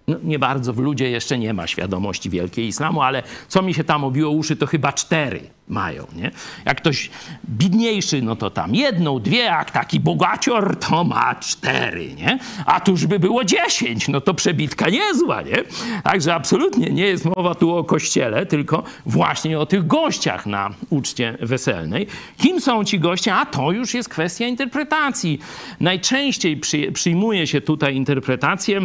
[0.07, 3.83] No, nie bardzo w ludzie jeszcze nie ma świadomości wielkiej islamu, ale co mi się
[3.83, 6.31] tam obiło uszy, to chyba cztery mają, nie?
[6.65, 7.09] Jak ktoś
[7.49, 12.39] bidniejszy, no to tam jedną, dwie, jak taki bogacior, to ma cztery, nie?
[12.65, 15.63] A tuż by było dziesięć, no to przebitka niezła, nie?
[16.03, 21.37] Także absolutnie nie jest mowa tu o kościele, tylko właśnie o tych gościach na uczcie
[21.41, 22.07] weselnej.
[22.37, 23.35] Kim są ci goście?
[23.35, 25.39] A to już jest kwestia interpretacji.
[25.79, 28.81] Najczęściej przy, przyjmuje się tutaj interpretację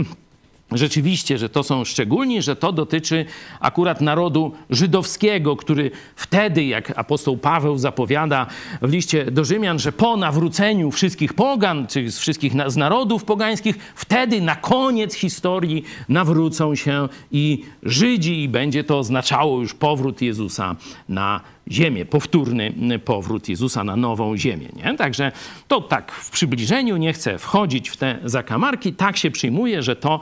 [0.73, 3.25] rzeczywiście, że to są szczególni, że to dotyczy
[3.61, 8.47] akurat narodu żydowskiego, który wtedy, jak apostoł Paweł zapowiada
[8.83, 13.79] w liście do Rzymian, że po nawróceniu wszystkich pogan, czy z wszystkich z narodów pogańskich,
[13.95, 20.77] wtedy na koniec historii nawrócą się i Żydzi i będzie to oznaczało już powrót Jezusa
[21.09, 24.69] na ziemię, powtórny powrót Jezusa na nową ziemię.
[24.77, 24.97] Nie?
[24.97, 25.33] Także
[25.69, 30.21] to tak w przybliżeniu, nie chcę wchodzić w te zakamarki, tak się przyjmuje, że to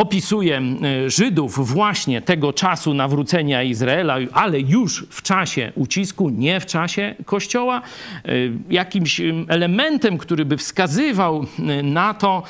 [0.00, 6.66] opisuje e, Żydów właśnie tego czasu nawrócenia Izraela, ale już w czasie ucisku, nie w
[6.66, 7.82] czasie Kościoła.
[8.24, 8.30] E,
[8.70, 12.42] jakimś elementem, który by wskazywał e, na to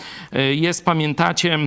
[0.51, 1.59] jest, pamiętacie,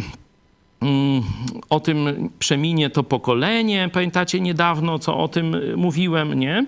[1.70, 3.90] o tym przeminie to pokolenie.
[3.94, 6.66] Pamiętacie niedawno, co o tym mówiłem, nie?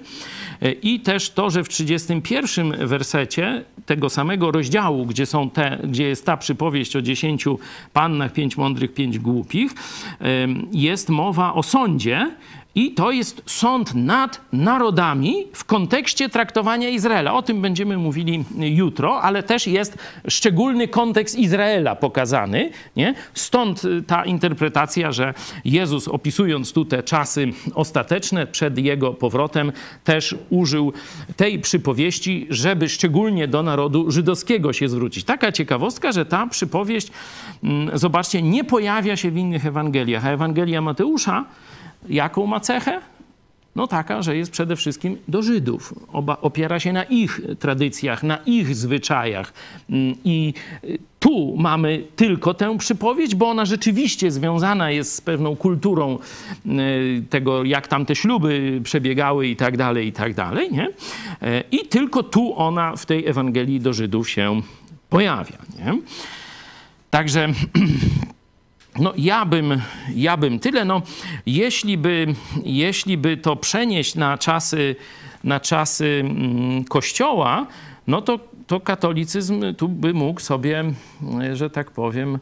[0.81, 6.25] I też to, że w 31 wersecie tego samego rozdziału, gdzie, są te, gdzie jest
[6.25, 7.59] ta przypowieść o dziesięciu
[7.93, 9.71] pannach, pięć mądrych, pięć głupich,
[10.71, 12.31] jest mowa o sądzie,
[12.75, 17.33] i to jest sąd nad narodami w kontekście traktowania Izraela.
[17.33, 22.71] O tym będziemy mówili jutro, ale też jest szczególny kontekst Izraela pokazany.
[22.95, 23.13] Nie?
[23.33, 25.33] Stąd y, ta interpretacja, że
[25.65, 29.71] Jezus opisując tu te czasy ostateczne przed jego powrotem,
[30.03, 30.93] też użył
[31.35, 35.23] tej przypowieści, żeby szczególnie do narodu żydowskiego się zwrócić.
[35.23, 37.07] Taka ciekawostka, że ta przypowieść,
[37.63, 41.45] mm, zobaczcie, nie pojawia się w innych Ewangeliach, a Ewangelia Mateusza
[42.09, 43.01] Jaką ma cechę?
[43.75, 45.93] No taka, że jest przede wszystkim do Żydów.
[46.13, 49.53] Oba, opiera się na ich tradycjach, na ich zwyczajach.
[49.89, 55.55] Mm, I y, tu mamy tylko tę przypowieść, bo ona rzeczywiście związana jest z pewną
[55.55, 56.19] kulturą
[56.65, 60.71] y, tego, jak tam te śluby przebiegały i tak dalej, i tak dalej.
[60.71, 60.89] Nie?
[61.41, 64.61] E, I tylko tu ona w tej Ewangelii do Żydów się
[65.09, 65.57] pojawia.
[65.79, 65.97] Nie?
[67.09, 67.47] Także
[68.99, 69.81] No ja bym,
[70.15, 70.85] ja bym tyle.
[70.85, 71.01] No,
[71.45, 74.95] jeśli, by, jeśli by to przenieść na czasy,
[75.43, 77.67] na czasy mm, Kościoła,
[78.07, 80.83] no to, to katolicyzm tu by mógł sobie,
[81.53, 82.39] że tak powiem,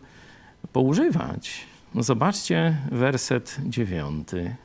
[0.73, 1.65] poużywać.
[1.95, 4.55] No zobaczcie werset dziewiąty.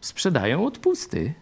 [0.00, 1.34] Sprzedają odpusty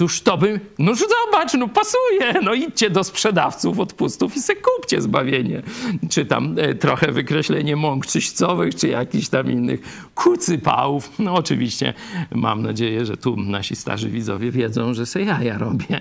[0.00, 5.00] Tuż to by, no zobacz, no pasuje, no idźcie do sprzedawców odpustów i se kupcie
[5.00, 5.62] zbawienie.
[6.10, 11.10] Czy tam e, trochę wykreślenie mąk czyścowych, czy jakichś tam innych kucypałów.
[11.18, 11.94] No oczywiście
[12.34, 16.00] mam nadzieję, że tu nasi starzy widzowie wiedzą, że se ja robię.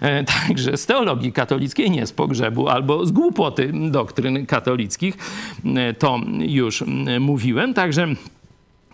[0.00, 5.16] E, także z teologii katolickiej, nie z pogrzebu, albo z głupoty doktryn katolickich,
[5.64, 6.84] e, to już
[7.20, 7.74] mówiłem.
[7.74, 8.06] Także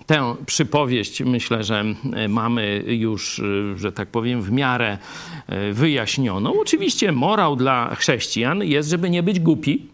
[0.06, 4.98] Tę przypowieść myślę, że e, mamy już, e, że tak powiem, w miarę
[5.46, 6.60] e, wyjaśnioną.
[6.60, 9.86] Oczywiście morał dla chrześcijan jest, żeby nie być głupi.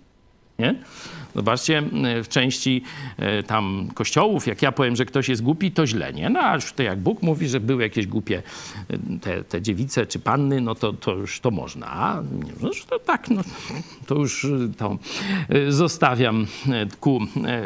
[0.59, 0.75] Nie?
[1.41, 1.83] Zobaczcie,
[2.25, 2.83] w części
[3.47, 6.31] tam kościołów, jak ja powiem, że ktoś jest głupi, to źle, nie?
[6.31, 8.43] No a już to jak Bóg mówi, że były jakieś głupie
[9.21, 11.87] te, te dziewice czy panny, no to, to już to można.
[11.87, 12.23] A
[12.61, 13.43] no, to tak, no,
[14.07, 14.47] to już
[14.79, 14.99] to
[15.69, 16.47] zostawiam
[17.01, 17.21] ku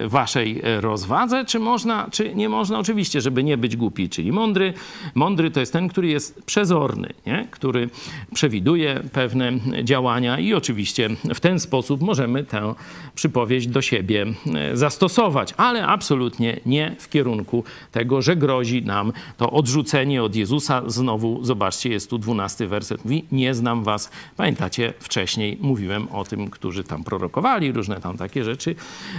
[0.06, 2.78] waszej rozwadze, czy można, czy nie można.
[2.78, 4.74] Oczywiście, żeby nie być głupi, czyli mądry.
[5.14, 7.48] Mądry to jest ten, który jest przezorny, nie?
[7.50, 7.90] który
[8.34, 9.52] przewiduje pewne
[9.84, 12.74] działania i oczywiście w ten sposób możemy tę
[13.14, 14.26] przypowieść do siebie
[14.72, 20.82] zastosować, ale absolutnie nie w kierunku tego, że grozi nam to odrzucenie od Jezusa.
[20.86, 23.04] Znowu, zobaczcie, jest tu dwunasty werset.
[23.04, 24.10] Mówi, nie znam was.
[24.36, 28.74] Pamiętacie, wcześniej mówiłem o tym, którzy tam prorokowali, różne tam takie rzeczy.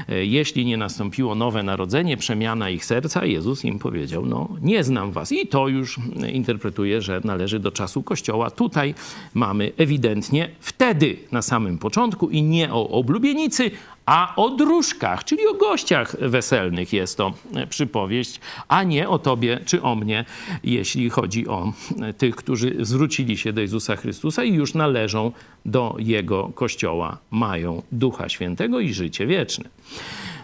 [0.10, 5.12] E, jeśli nie nastąpiło nowe narodzenie, przemiana ich serca, Jezus im powiedział, no nie znam
[5.12, 5.32] was.
[5.32, 6.00] I to już
[6.34, 8.52] interpretuje, że należy do czasu Kościoła.
[8.52, 8.96] Tutaj
[9.34, 13.72] mamy ewidentnie wtedy na samym początku i nie o oblubienicy,
[14.06, 17.34] a o dróżkach, czyli o gościach weselnych jest to
[17.70, 20.26] przypowieść, a nie o tobie czy o mnie,
[20.64, 21.74] jeśli chodzi o
[22.18, 25.32] tych, którzy zwrócili się do Jezusa Chrystusa i już należą
[25.66, 29.70] do Jego Kościoła, mają Ducha Świętego i życie wieczne.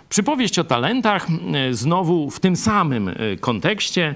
[0.09, 1.27] Przypowieść o talentach,
[1.71, 4.15] znowu w tym samym kontekście,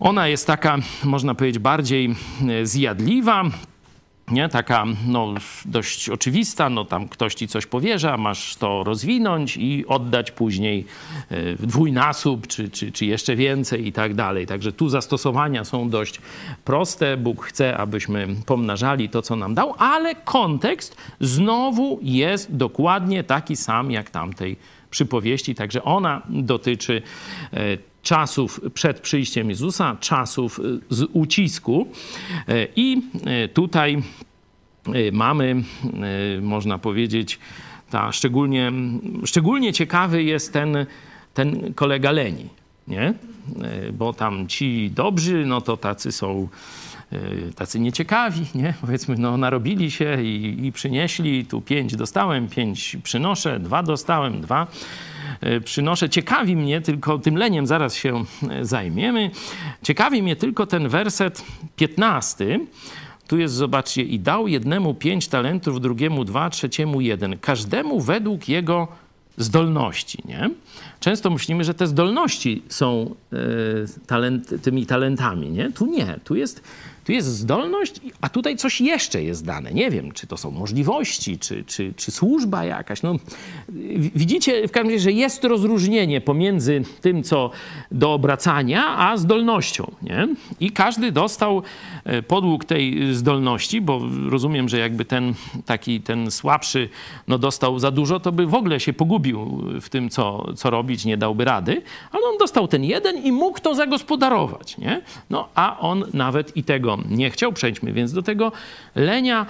[0.00, 2.14] ona jest taka, można powiedzieć, bardziej
[2.62, 3.44] zjadliwa
[4.28, 4.48] nie?
[4.48, 5.34] taka no,
[5.64, 10.84] dość oczywista, no tam ktoś ci coś powierza, masz to rozwinąć i oddać później
[11.30, 14.46] e, w dwójnasób, czy, czy, czy jeszcze więcej i tak dalej.
[14.46, 16.20] Także tu zastosowania są dość
[16.64, 17.16] proste.
[17.16, 23.90] Bóg chce, abyśmy pomnażali to, co nam dał, ale kontekst znowu jest dokładnie taki sam
[23.90, 24.56] jak tamtej
[24.90, 27.02] przypowieści, także ona dotyczy
[27.52, 27.58] e,
[28.06, 31.88] czasów przed przyjściem Jezusa, czasów y, z ucisku.
[32.48, 33.02] Y, I
[33.44, 34.02] y, tutaj
[35.12, 35.62] mamy,
[36.42, 37.38] można powiedzieć,
[37.90, 38.72] ta szczególnie,
[39.24, 40.86] szczególnie ciekawy jest ten,
[41.34, 42.48] ten kolega Leni,
[42.88, 43.14] nie?
[43.92, 46.48] Bo tam ci dobrzy, no to tacy są
[47.56, 48.74] tacy nieciekawi, nie?
[48.80, 54.66] Powiedzmy, no narobili się i, i przynieśli, tu pięć dostałem, pięć przynoszę, dwa dostałem, dwa
[55.40, 56.08] E, przynoszę.
[56.08, 59.30] Ciekawi mnie tylko, tym leniem zaraz się e, zajmiemy,
[59.82, 61.44] ciekawi mnie tylko ten werset
[61.76, 62.60] 15.
[63.26, 67.38] Tu jest, zobaczcie, i dał jednemu pięć talentów, drugiemu dwa, trzeciemu jeden.
[67.38, 68.88] Każdemu według jego
[69.36, 70.50] zdolności, nie?
[71.00, 73.36] Często myślimy, że te zdolności są e,
[74.06, 75.72] talent, tymi talentami, nie?
[75.72, 76.20] Tu nie.
[76.24, 76.62] Tu jest
[77.06, 79.72] tu jest zdolność, a tutaj coś jeszcze jest dane.
[79.72, 83.02] Nie wiem, czy to są możliwości, czy, czy, czy służba jakaś.
[83.02, 83.14] No,
[84.14, 87.50] widzicie w każdym razie, że jest rozróżnienie pomiędzy tym, co
[87.90, 89.92] do obracania, a zdolnością.
[90.02, 90.28] Nie?
[90.60, 91.62] I każdy dostał
[92.04, 96.88] e, podług tej zdolności, bo rozumiem, że jakby ten taki, ten słabszy
[97.28, 101.04] no, dostał za dużo, to by w ogóle się pogubił w tym, co, co robić,
[101.04, 101.82] nie dałby rady.
[102.12, 104.78] Ale on dostał ten jeden i mógł to zagospodarować.
[104.78, 105.02] Nie?
[105.30, 107.52] No, a on nawet i tego nie chciał.
[107.52, 108.52] Przejdźmy więc do tego
[108.94, 109.46] lenia.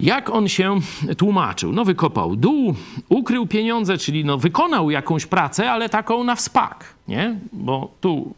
[0.00, 0.80] Jak on się
[1.18, 1.72] tłumaczył?
[1.72, 2.74] No wykopał dół,
[3.08, 7.36] ukrył pieniądze, czyli no wykonał jakąś pracę, ale taką na wspak, nie?
[7.52, 8.34] Bo tu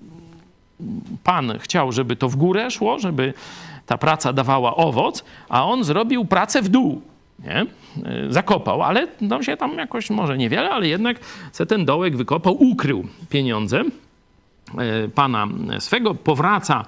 [1.25, 3.35] Pan chciał, żeby to w górę szło, żeby
[3.87, 7.03] ta praca dawała owoc, a on zrobił pracę w dół,
[7.45, 7.67] nie?
[8.29, 11.17] Zakopał, ale no się tam jakoś, może niewiele, ale jednak
[11.53, 13.83] se ten dołek wykopał, ukrył pieniądze
[14.79, 15.49] e, Pana
[15.79, 16.85] swego, powraca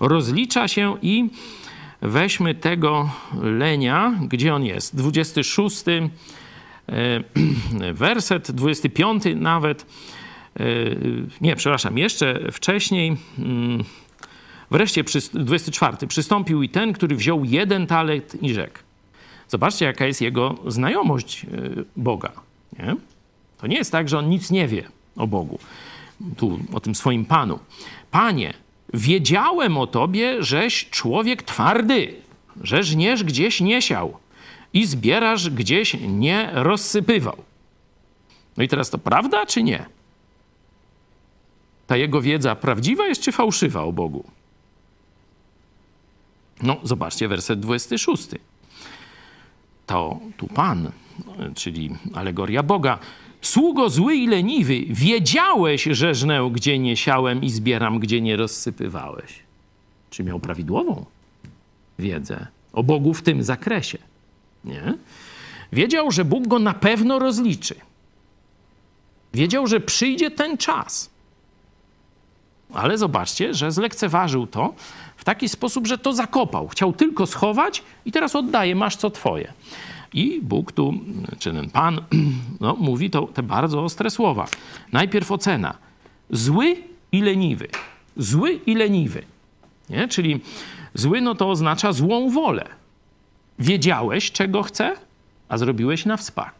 [0.00, 1.30] rozlicza się i
[2.02, 3.10] weźmy tego
[3.42, 4.96] lenia, gdzie on jest?
[4.96, 6.10] 26 e,
[7.92, 9.86] werset, 25 nawet.
[10.60, 10.64] E,
[11.40, 13.16] nie, przepraszam, jeszcze wcześniej.
[13.38, 13.84] Mm,
[14.70, 16.06] wreszcie 24.
[16.06, 18.87] Przystąpił i ten, który wziął jeden talent i rzekł.
[19.48, 21.48] Zobaczcie, jaka jest jego znajomość e,
[21.96, 22.32] Boga.
[22.78, 22.96] Nie?
[23.58, 25.58] To nie jest tak, że on nic nie wie o Bogu,
[26.36, 27.58] tu o tym swoim Panu.
[28.10, 28.54] Panie,
[28.94, 32.14] Wiedziałem o tobie, żeś człowiek twardy,
[32.62, 34.18] że żniesz gdzieś nie siał
[34.72, 37.36] i zbierasz gdzieś nie rozsypywał.
[38.56, 39.86] No i teraz to prawda czy nie?
[41.86, 44.24] Ta jego wiedza prawdziwa jest czy fałszywa o Bogu?
[46.62, 48.28] No, zobaczcie werset 26.
[49.88, 50.90] To tu Pan,
[51.54, 52.98] czyli alegoria Boga.
[53.42, 59.42] Sługo zły i leniwy, wiedziałeś, że żnę, gdzie nie siałem i zbieram, gdzie nie rozsypywałeś.
[60.10, 61.04] Czy miał prawidłową
[61.98, 63.98] wiedzę o Bogu w tym zakresie?
[64.64, 64.94] Nie?
[65.72, 67.74] Wiedział, że Bóg go na pewno rozliczy.
[69.34, 71.10] Wiedział, że przyjdzie ten czas.
[72.74, 74.74] Ale zobaczcie, że zlekceważył to
[75.28, 76.68] taki sposób, że to zakopał.
[76.68, 79.52] Chciał tylko schować i teraz oddaje, masz co twoje.
[80.12, 80.94] I Bóg tu,
[81.38, 82.00] czy ten Pan,
[82.60, 84.46] no, mówi to, te bardzo ostre słowa.
[84.92, 85.74] Najpierw ocena.
[86.30, 86.76] Zły
[87.12, 87.68] i leniwy.
[88.16, 89.22] Zły i leniwy.
[89.90, 90.08] Nie?
[90.08, 90.40] Czyli
[90.94, 92.64] zły no to oznacza złą wolę.
[93.58, 94.96] Wiedziałeś, czego chce,
[95.48, 96.54] a zrobiłeś na wspak.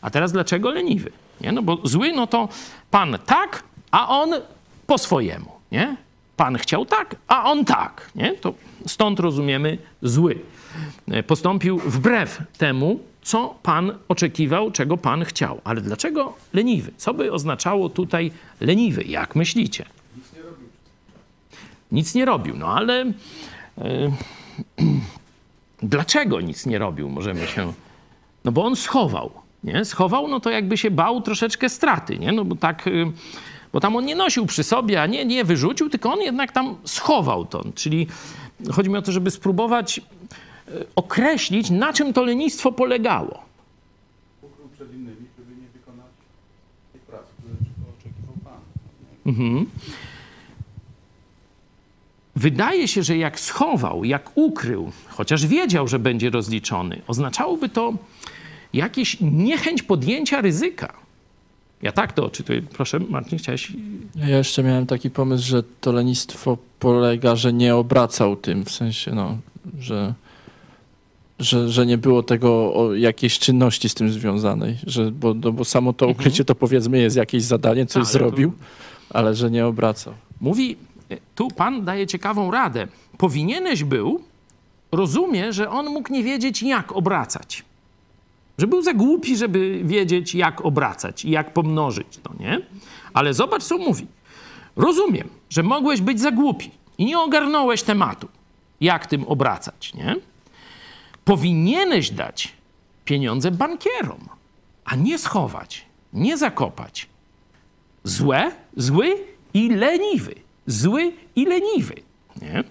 [0.00, 1.12] A teraz dlaczego leniwy?
[1.40, 1.52] Nie?
[1.52, 2.48] No bo zły no to
[2.90, 4.30] Pan tak, a on
[4.86, 5.52] po swojemu.
[5.72, 6.07] Nie?
[6.38, 8.10] Pan chciał tak, a on tak.
[8.14, 8.34] Nie?
[8.34, 8.54] To
[8.86, 10.38] stąd rozumiemy zły.
[11.26, 15.60] Postąpił wbrew temu, co Pan oczekiwał, czego Pan chciał.
[15.64, 16.92] Ale dlaczego leniwy?
[16.96, 18.30] Co by oznaczało tutaj
[18.60, 19.02] leniwy?
[19.02, 19.84] Jak myślicie?
[20.16, 20.68] Nic nie robił.
[21.92, 23.12] Nic nie robił, no ale
[23.78, 24.12] yy,
[25.82, 27.08] dlaczego nic nie robił?
[27.08, 27.72] Możemy się.
[28.44, 29.30] No bo on schował.
[29.64, 29.84] Nie?
[29.84, 32.32] Schował, no to jakby się bał troszeczkę straty, nie?
[32.32, 32.86] No bo tak.
[32.86, 33.12] Yy,
[33.72, 36.76] bo tam on nie nosił przy sobie, a nie, nie wyrzucił, tylko on jednak tam
[36.84, 37.64] schował to.
[37.74, 38.06] Czyli
[38.70, 40.02] chodzi mi o to, żeby spróbować e,
[40.96, 43.42] określić, na czym to lenistwo polegało.
[44.42, 46.12] Ukrył przed innymi, żeby nie wykonać
[46.92, 47.56] tej pracy, której
[47.98, 48.60] oczekiwał Pan.
[49.26, 49.66] Mhm.
[52.36, 57.92] Wydaje się, że jak schował, jak ukrył, chociaż wiedział, że będzie rozliczony, oznaczałoby to
[58.72, 61.07] jakieś niechęć podjęcia ryzyka.
[61.82, 62.62] Ja tak to odczytuję.
[62.62, 63.72] Proszę, Marcin, chciałeś...
[64.14, 69.14] Ja jeszcze miałem taki pomysł, że to lenistwo polega, że nie obracał tym, w sensie,
[69.14, 69.38] no,
[69.78, 70.14] że,
[71.38, 75.92] że, że nie było tego jakiejś czynności z tym związanej, że, bo, no, bo samo
[75.92, 76.20] to mhm.
[76.20, 79.16] ukrycie to powiedzmy jest jakieś zadanie, coś ale zrobił, to...
[79.16, 80.14] ale że nie obracał.
[80.40, 80.76] Mówi,
[81.34, 82.86] tu Pan daje ciekawą radę.
[83.18, 84.20] Powinieneś był,
[84.92, 87.64] rozumie, że on mógł nie wiedzieć, jak obracać.
[88.58, 92.60] Że był za głupi, żeby wiedzieć, jak obracać i jak pomnożyć to, nie?
[93.12, 94.06] Ale zobacz, co mówi.
[94.76, 98.28] Rozumiem, że mogłeś być za głupi i nie ogarnąłeś tematu,
[98.80, 100.16] jak tym obracać, nie?
[101.24, 102.52] Powinieneś dać
[103.04, 104.28] pieniądze bankierom,
[104.84, 107.08] a nie schować, nie zakopać.
[108.04, 109.16] Złe, zły
[109.54, 110.34] i leniwy.
[110.66, 111.94] Zły i leniwy.
[112.42, 112.64] Nie?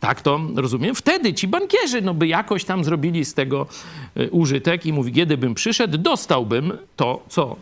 [0.00, 0.94] Tak to rozumiem.
[0.94, 3.66] Wtedy ci bankierzy no by jakoś tam zrobili z tego
[4.16, 7.56] e, użytek i mówi, kiedy bym przyszedł, dostałbym to, co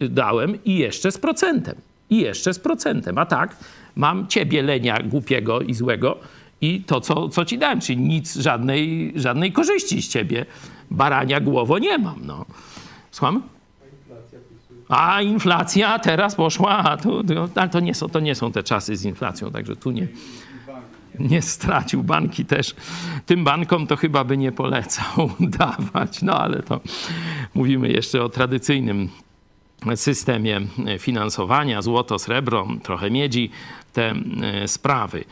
[0.00, 1.74] dałem i jeszcze z procentem.
[2.10, 3.18] I jeszcze z procentem.
[3.18, 3.56] A tak,
[3.96, 6.18] mam ciebie lenia głupiego i złego
[6.60, 10.46] i to, co, co ci dałem, czyli nic, żadnej, żadnej korzyści z ciebie,
[10.90, 12.26] barania głowo nie mam.
[12.26, 12.44] No.
[13.10, 13.42] Słucham?
[14.88, 17.22] A inflacja teraz poszła, to,
[17.54, 20.08] to, to, nie są, to nie są te czasy z inflacją, także tu nie,
[21.30, 22.02] nie stracił.
[22.02, 22.74] Banki też
[23.26, 26.22] tym bankom to chyba by nie polecał dawać.
[26.22, 26.80] No ale to
[27.54, 29.08] mówimy jeszcze o tradycyjnym
[29.94, 30.60] systemie
[30.98, 33.50] finansowania, złoto, srebro, trochę miedzi,
[33.92, 35.24] te e, sprawy.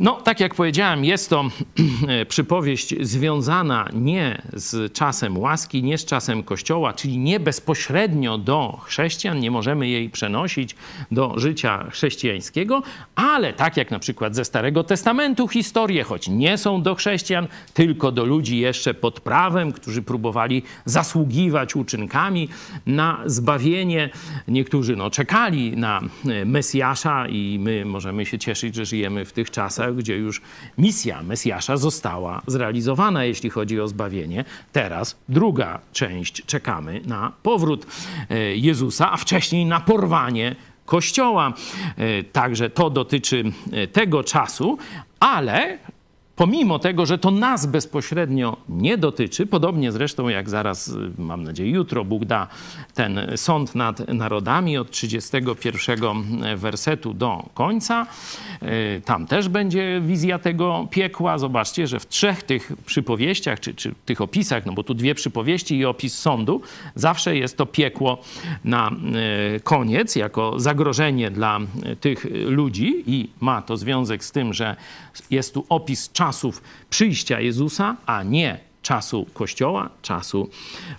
[0.00, 1.44] No, tak jak powiedziałem, jest to
[2.28, 9.40] przypowieść związana nie z czasem łaski, nie z czasem Kościoła, czyli nie bezpośrednio do chrześcijan,
[9.40, 10.76] nie możemy jej przenosić
[11.10, 12.82] do życia chrześcijańskiego,
[13.14, 18.12] ale tak jak na przykład ze Starego Testamentu historie, choć nie są do chrześcijan, tylko
[18.12, 22.48] do ludzi jeszcze pod prawem, którzy próbowali zasługiwać uczynkami
[22.86, 24.10] na zbawienie.
[24.48, 26.00] Niektórzy no, czekali na
[26.44, 30.40] Mesjasza i my możemy się cieszyć, że żyjemy w tych czasach, gdzie już
[30.78, 34.44] misja Mesjasza została zrealizowana, jeśli chodzi o zbawienie.
[34.72, 37.86] Teraz druga część, czekamy na powrót
[38.30, 41.52] e, Jezusa, a wcześniej na porwanie Kościoła.
[41.96, 44.78] E, także to dotyczy e, tego czasu,
[45.20, 45.78] ale
[46.38, 51.70] pomimo tego, że to nas bezpośrednio nie dotyczy, podobnie zresztą jak zaraz, y, mam nadzieję,
[51.70, 52.46] jutro Bóg da
[52.94, 58.06] ten sąd nad narodami od 31 wersetu do końca.
[58.62, 61.38] Y, tam też będzie wizja tego piekła.
[61.38, 65.76] Zobaczcie, że w trzech tych przypowieściach, czy, czy tych opisach, no bo tu dwie przypowieści
[65.76, 66.62] i opis sądu,
[66.94, 68.18] zawsze jest to piekło
[68.64, 68.90] na
[69.56, 71.60] y, koniec, jako zagrożenie dla
[72.00, 74.76] tych ludzi i ma to związek z tym, że
[75.30, 80.48] jest tu opis czasów przyjścia Jezusa, a nie czasu Kościoła, czasu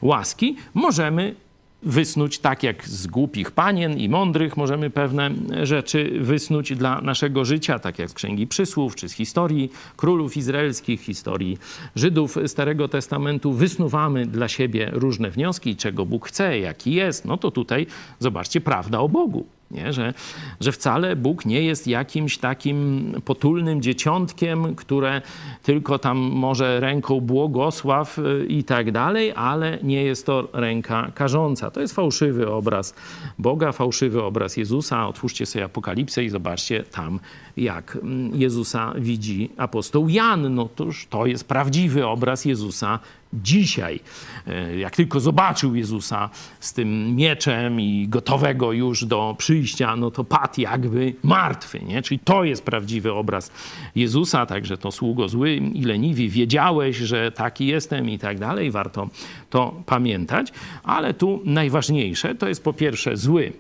[0.01, 1.36] łaski, możemy
[1.84, 5.32] wysnuć, tak jak z głupich panien i mądrych możemy pewne
[5.63, 11.01] rzeczy wysnuć dla naszego życia, tak jak z Księgi Przysłów, czy z historii królów izraelskich,
[11.01, 11.57] historii
[11.95, 13.53] Żydów Starego Testamentu.
[13.53, 17.25] Wysnuwamy dla siebie różne wnioski, czego Bóg chce, jaki jest.
[17.25, 17.88] No to tutaj
[18.19, 19.45] zobaczcie, prawda o Bogu.
[19.72, 19.93] Nie?
[19.93, 20.13] Że,
[20.59, 25.22] że wcale Bóg nie jest jakimś takim potulnym dzieciątkiem, które
[25.63, 31.72] tylko tam może ręką błogosław y, i tak dalej, ale nie jest to ręka karząca.
[31.72, 32.95] To jest fałszywy obraz
[33.39, 35.07] Boga, fałszywy obraz Jezusa.
[35.07, 37.20] Otwórzcie sobie Apokalipsę i zobaczcie tam,
[37.57, 40.55] jak mm, Jezusa widzi apostoł Jan.
[40.55, 42.99] No toż to jest prawdziwy obraz Jezusa
[43.34, 43.99] dzisiaj,
[44.47, 50.23] e, jak tylko zobaczył Jezusa z tym mieczem i gotowego już do przyjścia, no to
[50.23, 52.01] padł jakby martwy, nie?
[52.01, 53.51] Czyli to jest prawdziwy obraz
[53.95, 59.09] Jezusa, także to sługo zły i leniwi, wiedziałeś, że taki jestem i tak dalej, warto
[59.49, 60.53] to pamiętać,
[60.84, 63.53] ale tu najważniejsze to jest po pierwsze zły,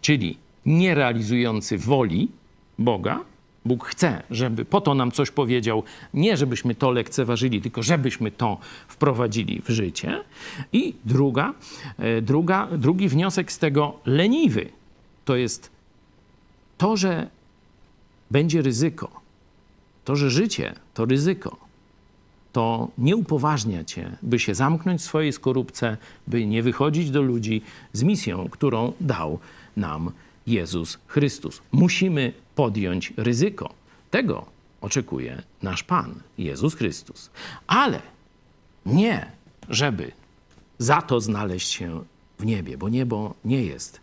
[0.00, 0.36] czyli
[0.66, 2.28] nierealizujący woli
[2.78, 3.20] Boga,
[3.68, 5.82] Bóg chce, żeby po to nam coś powiedział,
[6.14, 8.58] nie żebyśmy to lekceważyli, tylko żebyśmy to
[8.88, 10.24] wprowadzili w życie.
[10.72, 11.54] I druga,
[11.98, 14.68] e, druga, drugi wniosek z tego leniwy
[15.24, 15.70] to jest
[16.78, 17.28] to, że
[18.30, 19.20] będzie ryzyko.
[20.04, 21.56] To, że życie to ryzyko,
[22.52, 25.96] to nie upoważnia cię, by się zamknąć w swojej skorupce,
[26.26, 27.62] by nie wychodzić do ludzi
[27.92, 29.38] z misją, którą dał
[29.76, 30.10] nam
[30.46, 31.62] Jezus Chrystus.
[31.72, 33.74] Musimy podjąć ryzyko.
[34.10, 34.46] Tego
[34.80, 37.30] oczekuje nasz Pan, Jezus Chrystus.
[37.66, 38.02] Ale
[38.86, 39.32] nie,
[39.68, 40.12] żeby
[40.78, 42.04] za to znaleźć się
[42.38, 44.00] w niebie, bo niebo nie jest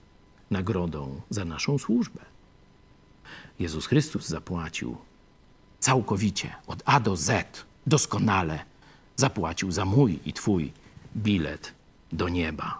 [0.52, 2.22] nagrodą za naszą służbę.
[3.60, 4.98] Jezus Chrystus zapłacił
[5.80, 8.60] całkowicie, od A do Z, doskonale
[9.16, 10.72] zapłacił za mój i Twój
[11.18, 11.74] bilet
[12.12, 12.80] do nieba.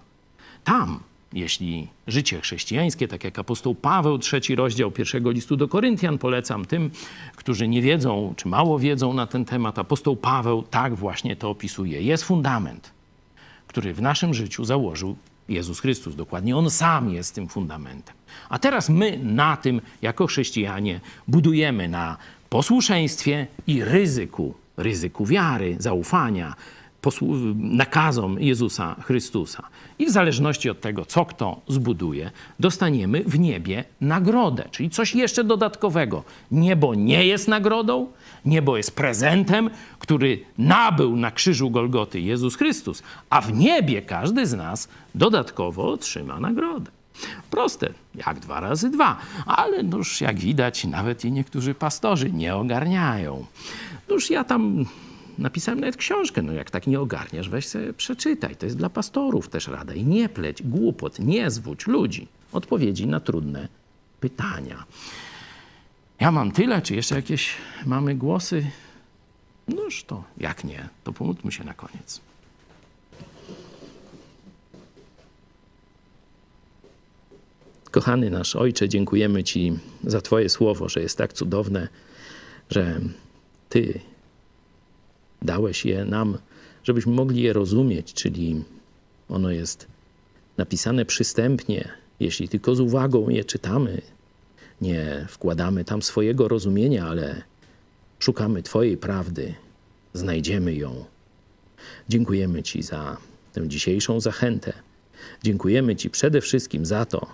[0.64, 1.00] Tam
[1.36, 6.92] jeśli życie chrześcijańskie, tak jak apostoł Paweł, trzeci rozdział pierwszego listu do Koryntian, polecam tym,
[7.36, 12.02] którzy nie wiedzą, czy mało wiedzą na ten temat, apostoł Paweł tak właśnie to opisuje.
[12.02, 12.92] Jest fundament,
[13.68, 15.16] który w naszym życiu założył
[15.50, 16.16] Jezus Chrystus.
[16.16, 18.16] Dokładnie On sam jest tym fundamentem.
[18.50, 22.18] A teraz my na tym, jako chrześcijanie, budujemy na
[22.50, 26.56] posłuszeństwie i ryzyku, ryzyku wiary, zaufania,
[27.56, 29.64] nakazom Jezusa Chrystusa.
[30.00, 35.44] I w zależności od tego, co kto zbuduje, dostaniemy w niebie nagrodę, czyli coś jeszcze
[35.44, 36.24] dodatkowego.
[36.52, 38.08] Niebo nie jest nagrodą,
[38.46, 44.54] niebo jest prezentem, który nabył na krzyżu Golgoty Jezus Chrystus, a w niebie każdy z
[44.54, 46.92] nas dodatkowo otrzyma nagrodę.
[47.52, 53.46] Proste, jak dwa razy dwa, ale już jak widać, nawet i niektórzy pastorzy nie ogarniają.
[54.10, 54.86] Już ja tam
[55.38, 58.56] napisałem nawet książkę, no jak tak nie ogarniasz, weź sobie przeczytaj.
[58.56, 59.94] To jest dla pastorów też rada.
[59.94, 63.68] I nie pleć głupot, nie zwódź ludzi odpowiedzi na trudne
[64.20, 64.86] pytania.
[66.20, 67.56] Ja mam tyle, czy jeszcze jakieś
[67.86, 68.66] mamy głosy?
[69.68, 72.22] Noż to jak nie, to pomódlmy się na koniec.
[77.92, 81.88] Kochany nasz Ojcze, dziękujemy Ci za Twoje słowo, że jest tak cudowne,
[82.70, 83.00] że
[83.70, 84.00] Ty
[85.46, 86.38] Dałeś je nam,
[86.84, 88.64] żebyśmy mogli je rozumieć, czyli
[89.30, 89.88] ono jest
[90.58, 91.90] napisane przystępnie,
[92.20, 94.02] jeśli tylko z uwagą je czytamy.
[94.82, 97.42] Nie wkładamy tam swojego rozumienia, ale
[98.20, 99.54] szukamy Twojej prawdy,
[100.14, 101.06] znajdziemy ją.
[102.10, 103.18] Dziękujemy Ci za
[103.54, 104.74] tę dzisiejszą zachętę.
[105.44, 107.28] Dziękujemy Ci przede wszystkim za to,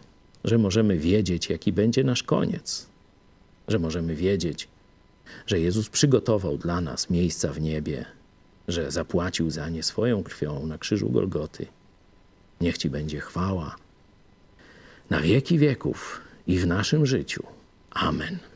[0.43, 2.87] że możemy wiedzieć, jaki będzie nasz koniec,
[3.67, 4.67] że możemy wiedzieć,
[5.47, 8.05] że Jezus przygotował dla nas miejsca w niebie,
[8.67, 11.65] że zapłacił za nie swoją krwią na krzyżu Golgoty.
[12.61, 13.75] Niech Ci będzie chwała
[15.09, 17.43] na wieki wieków i w naszym życiu.
[17.91, 18.50] Amen.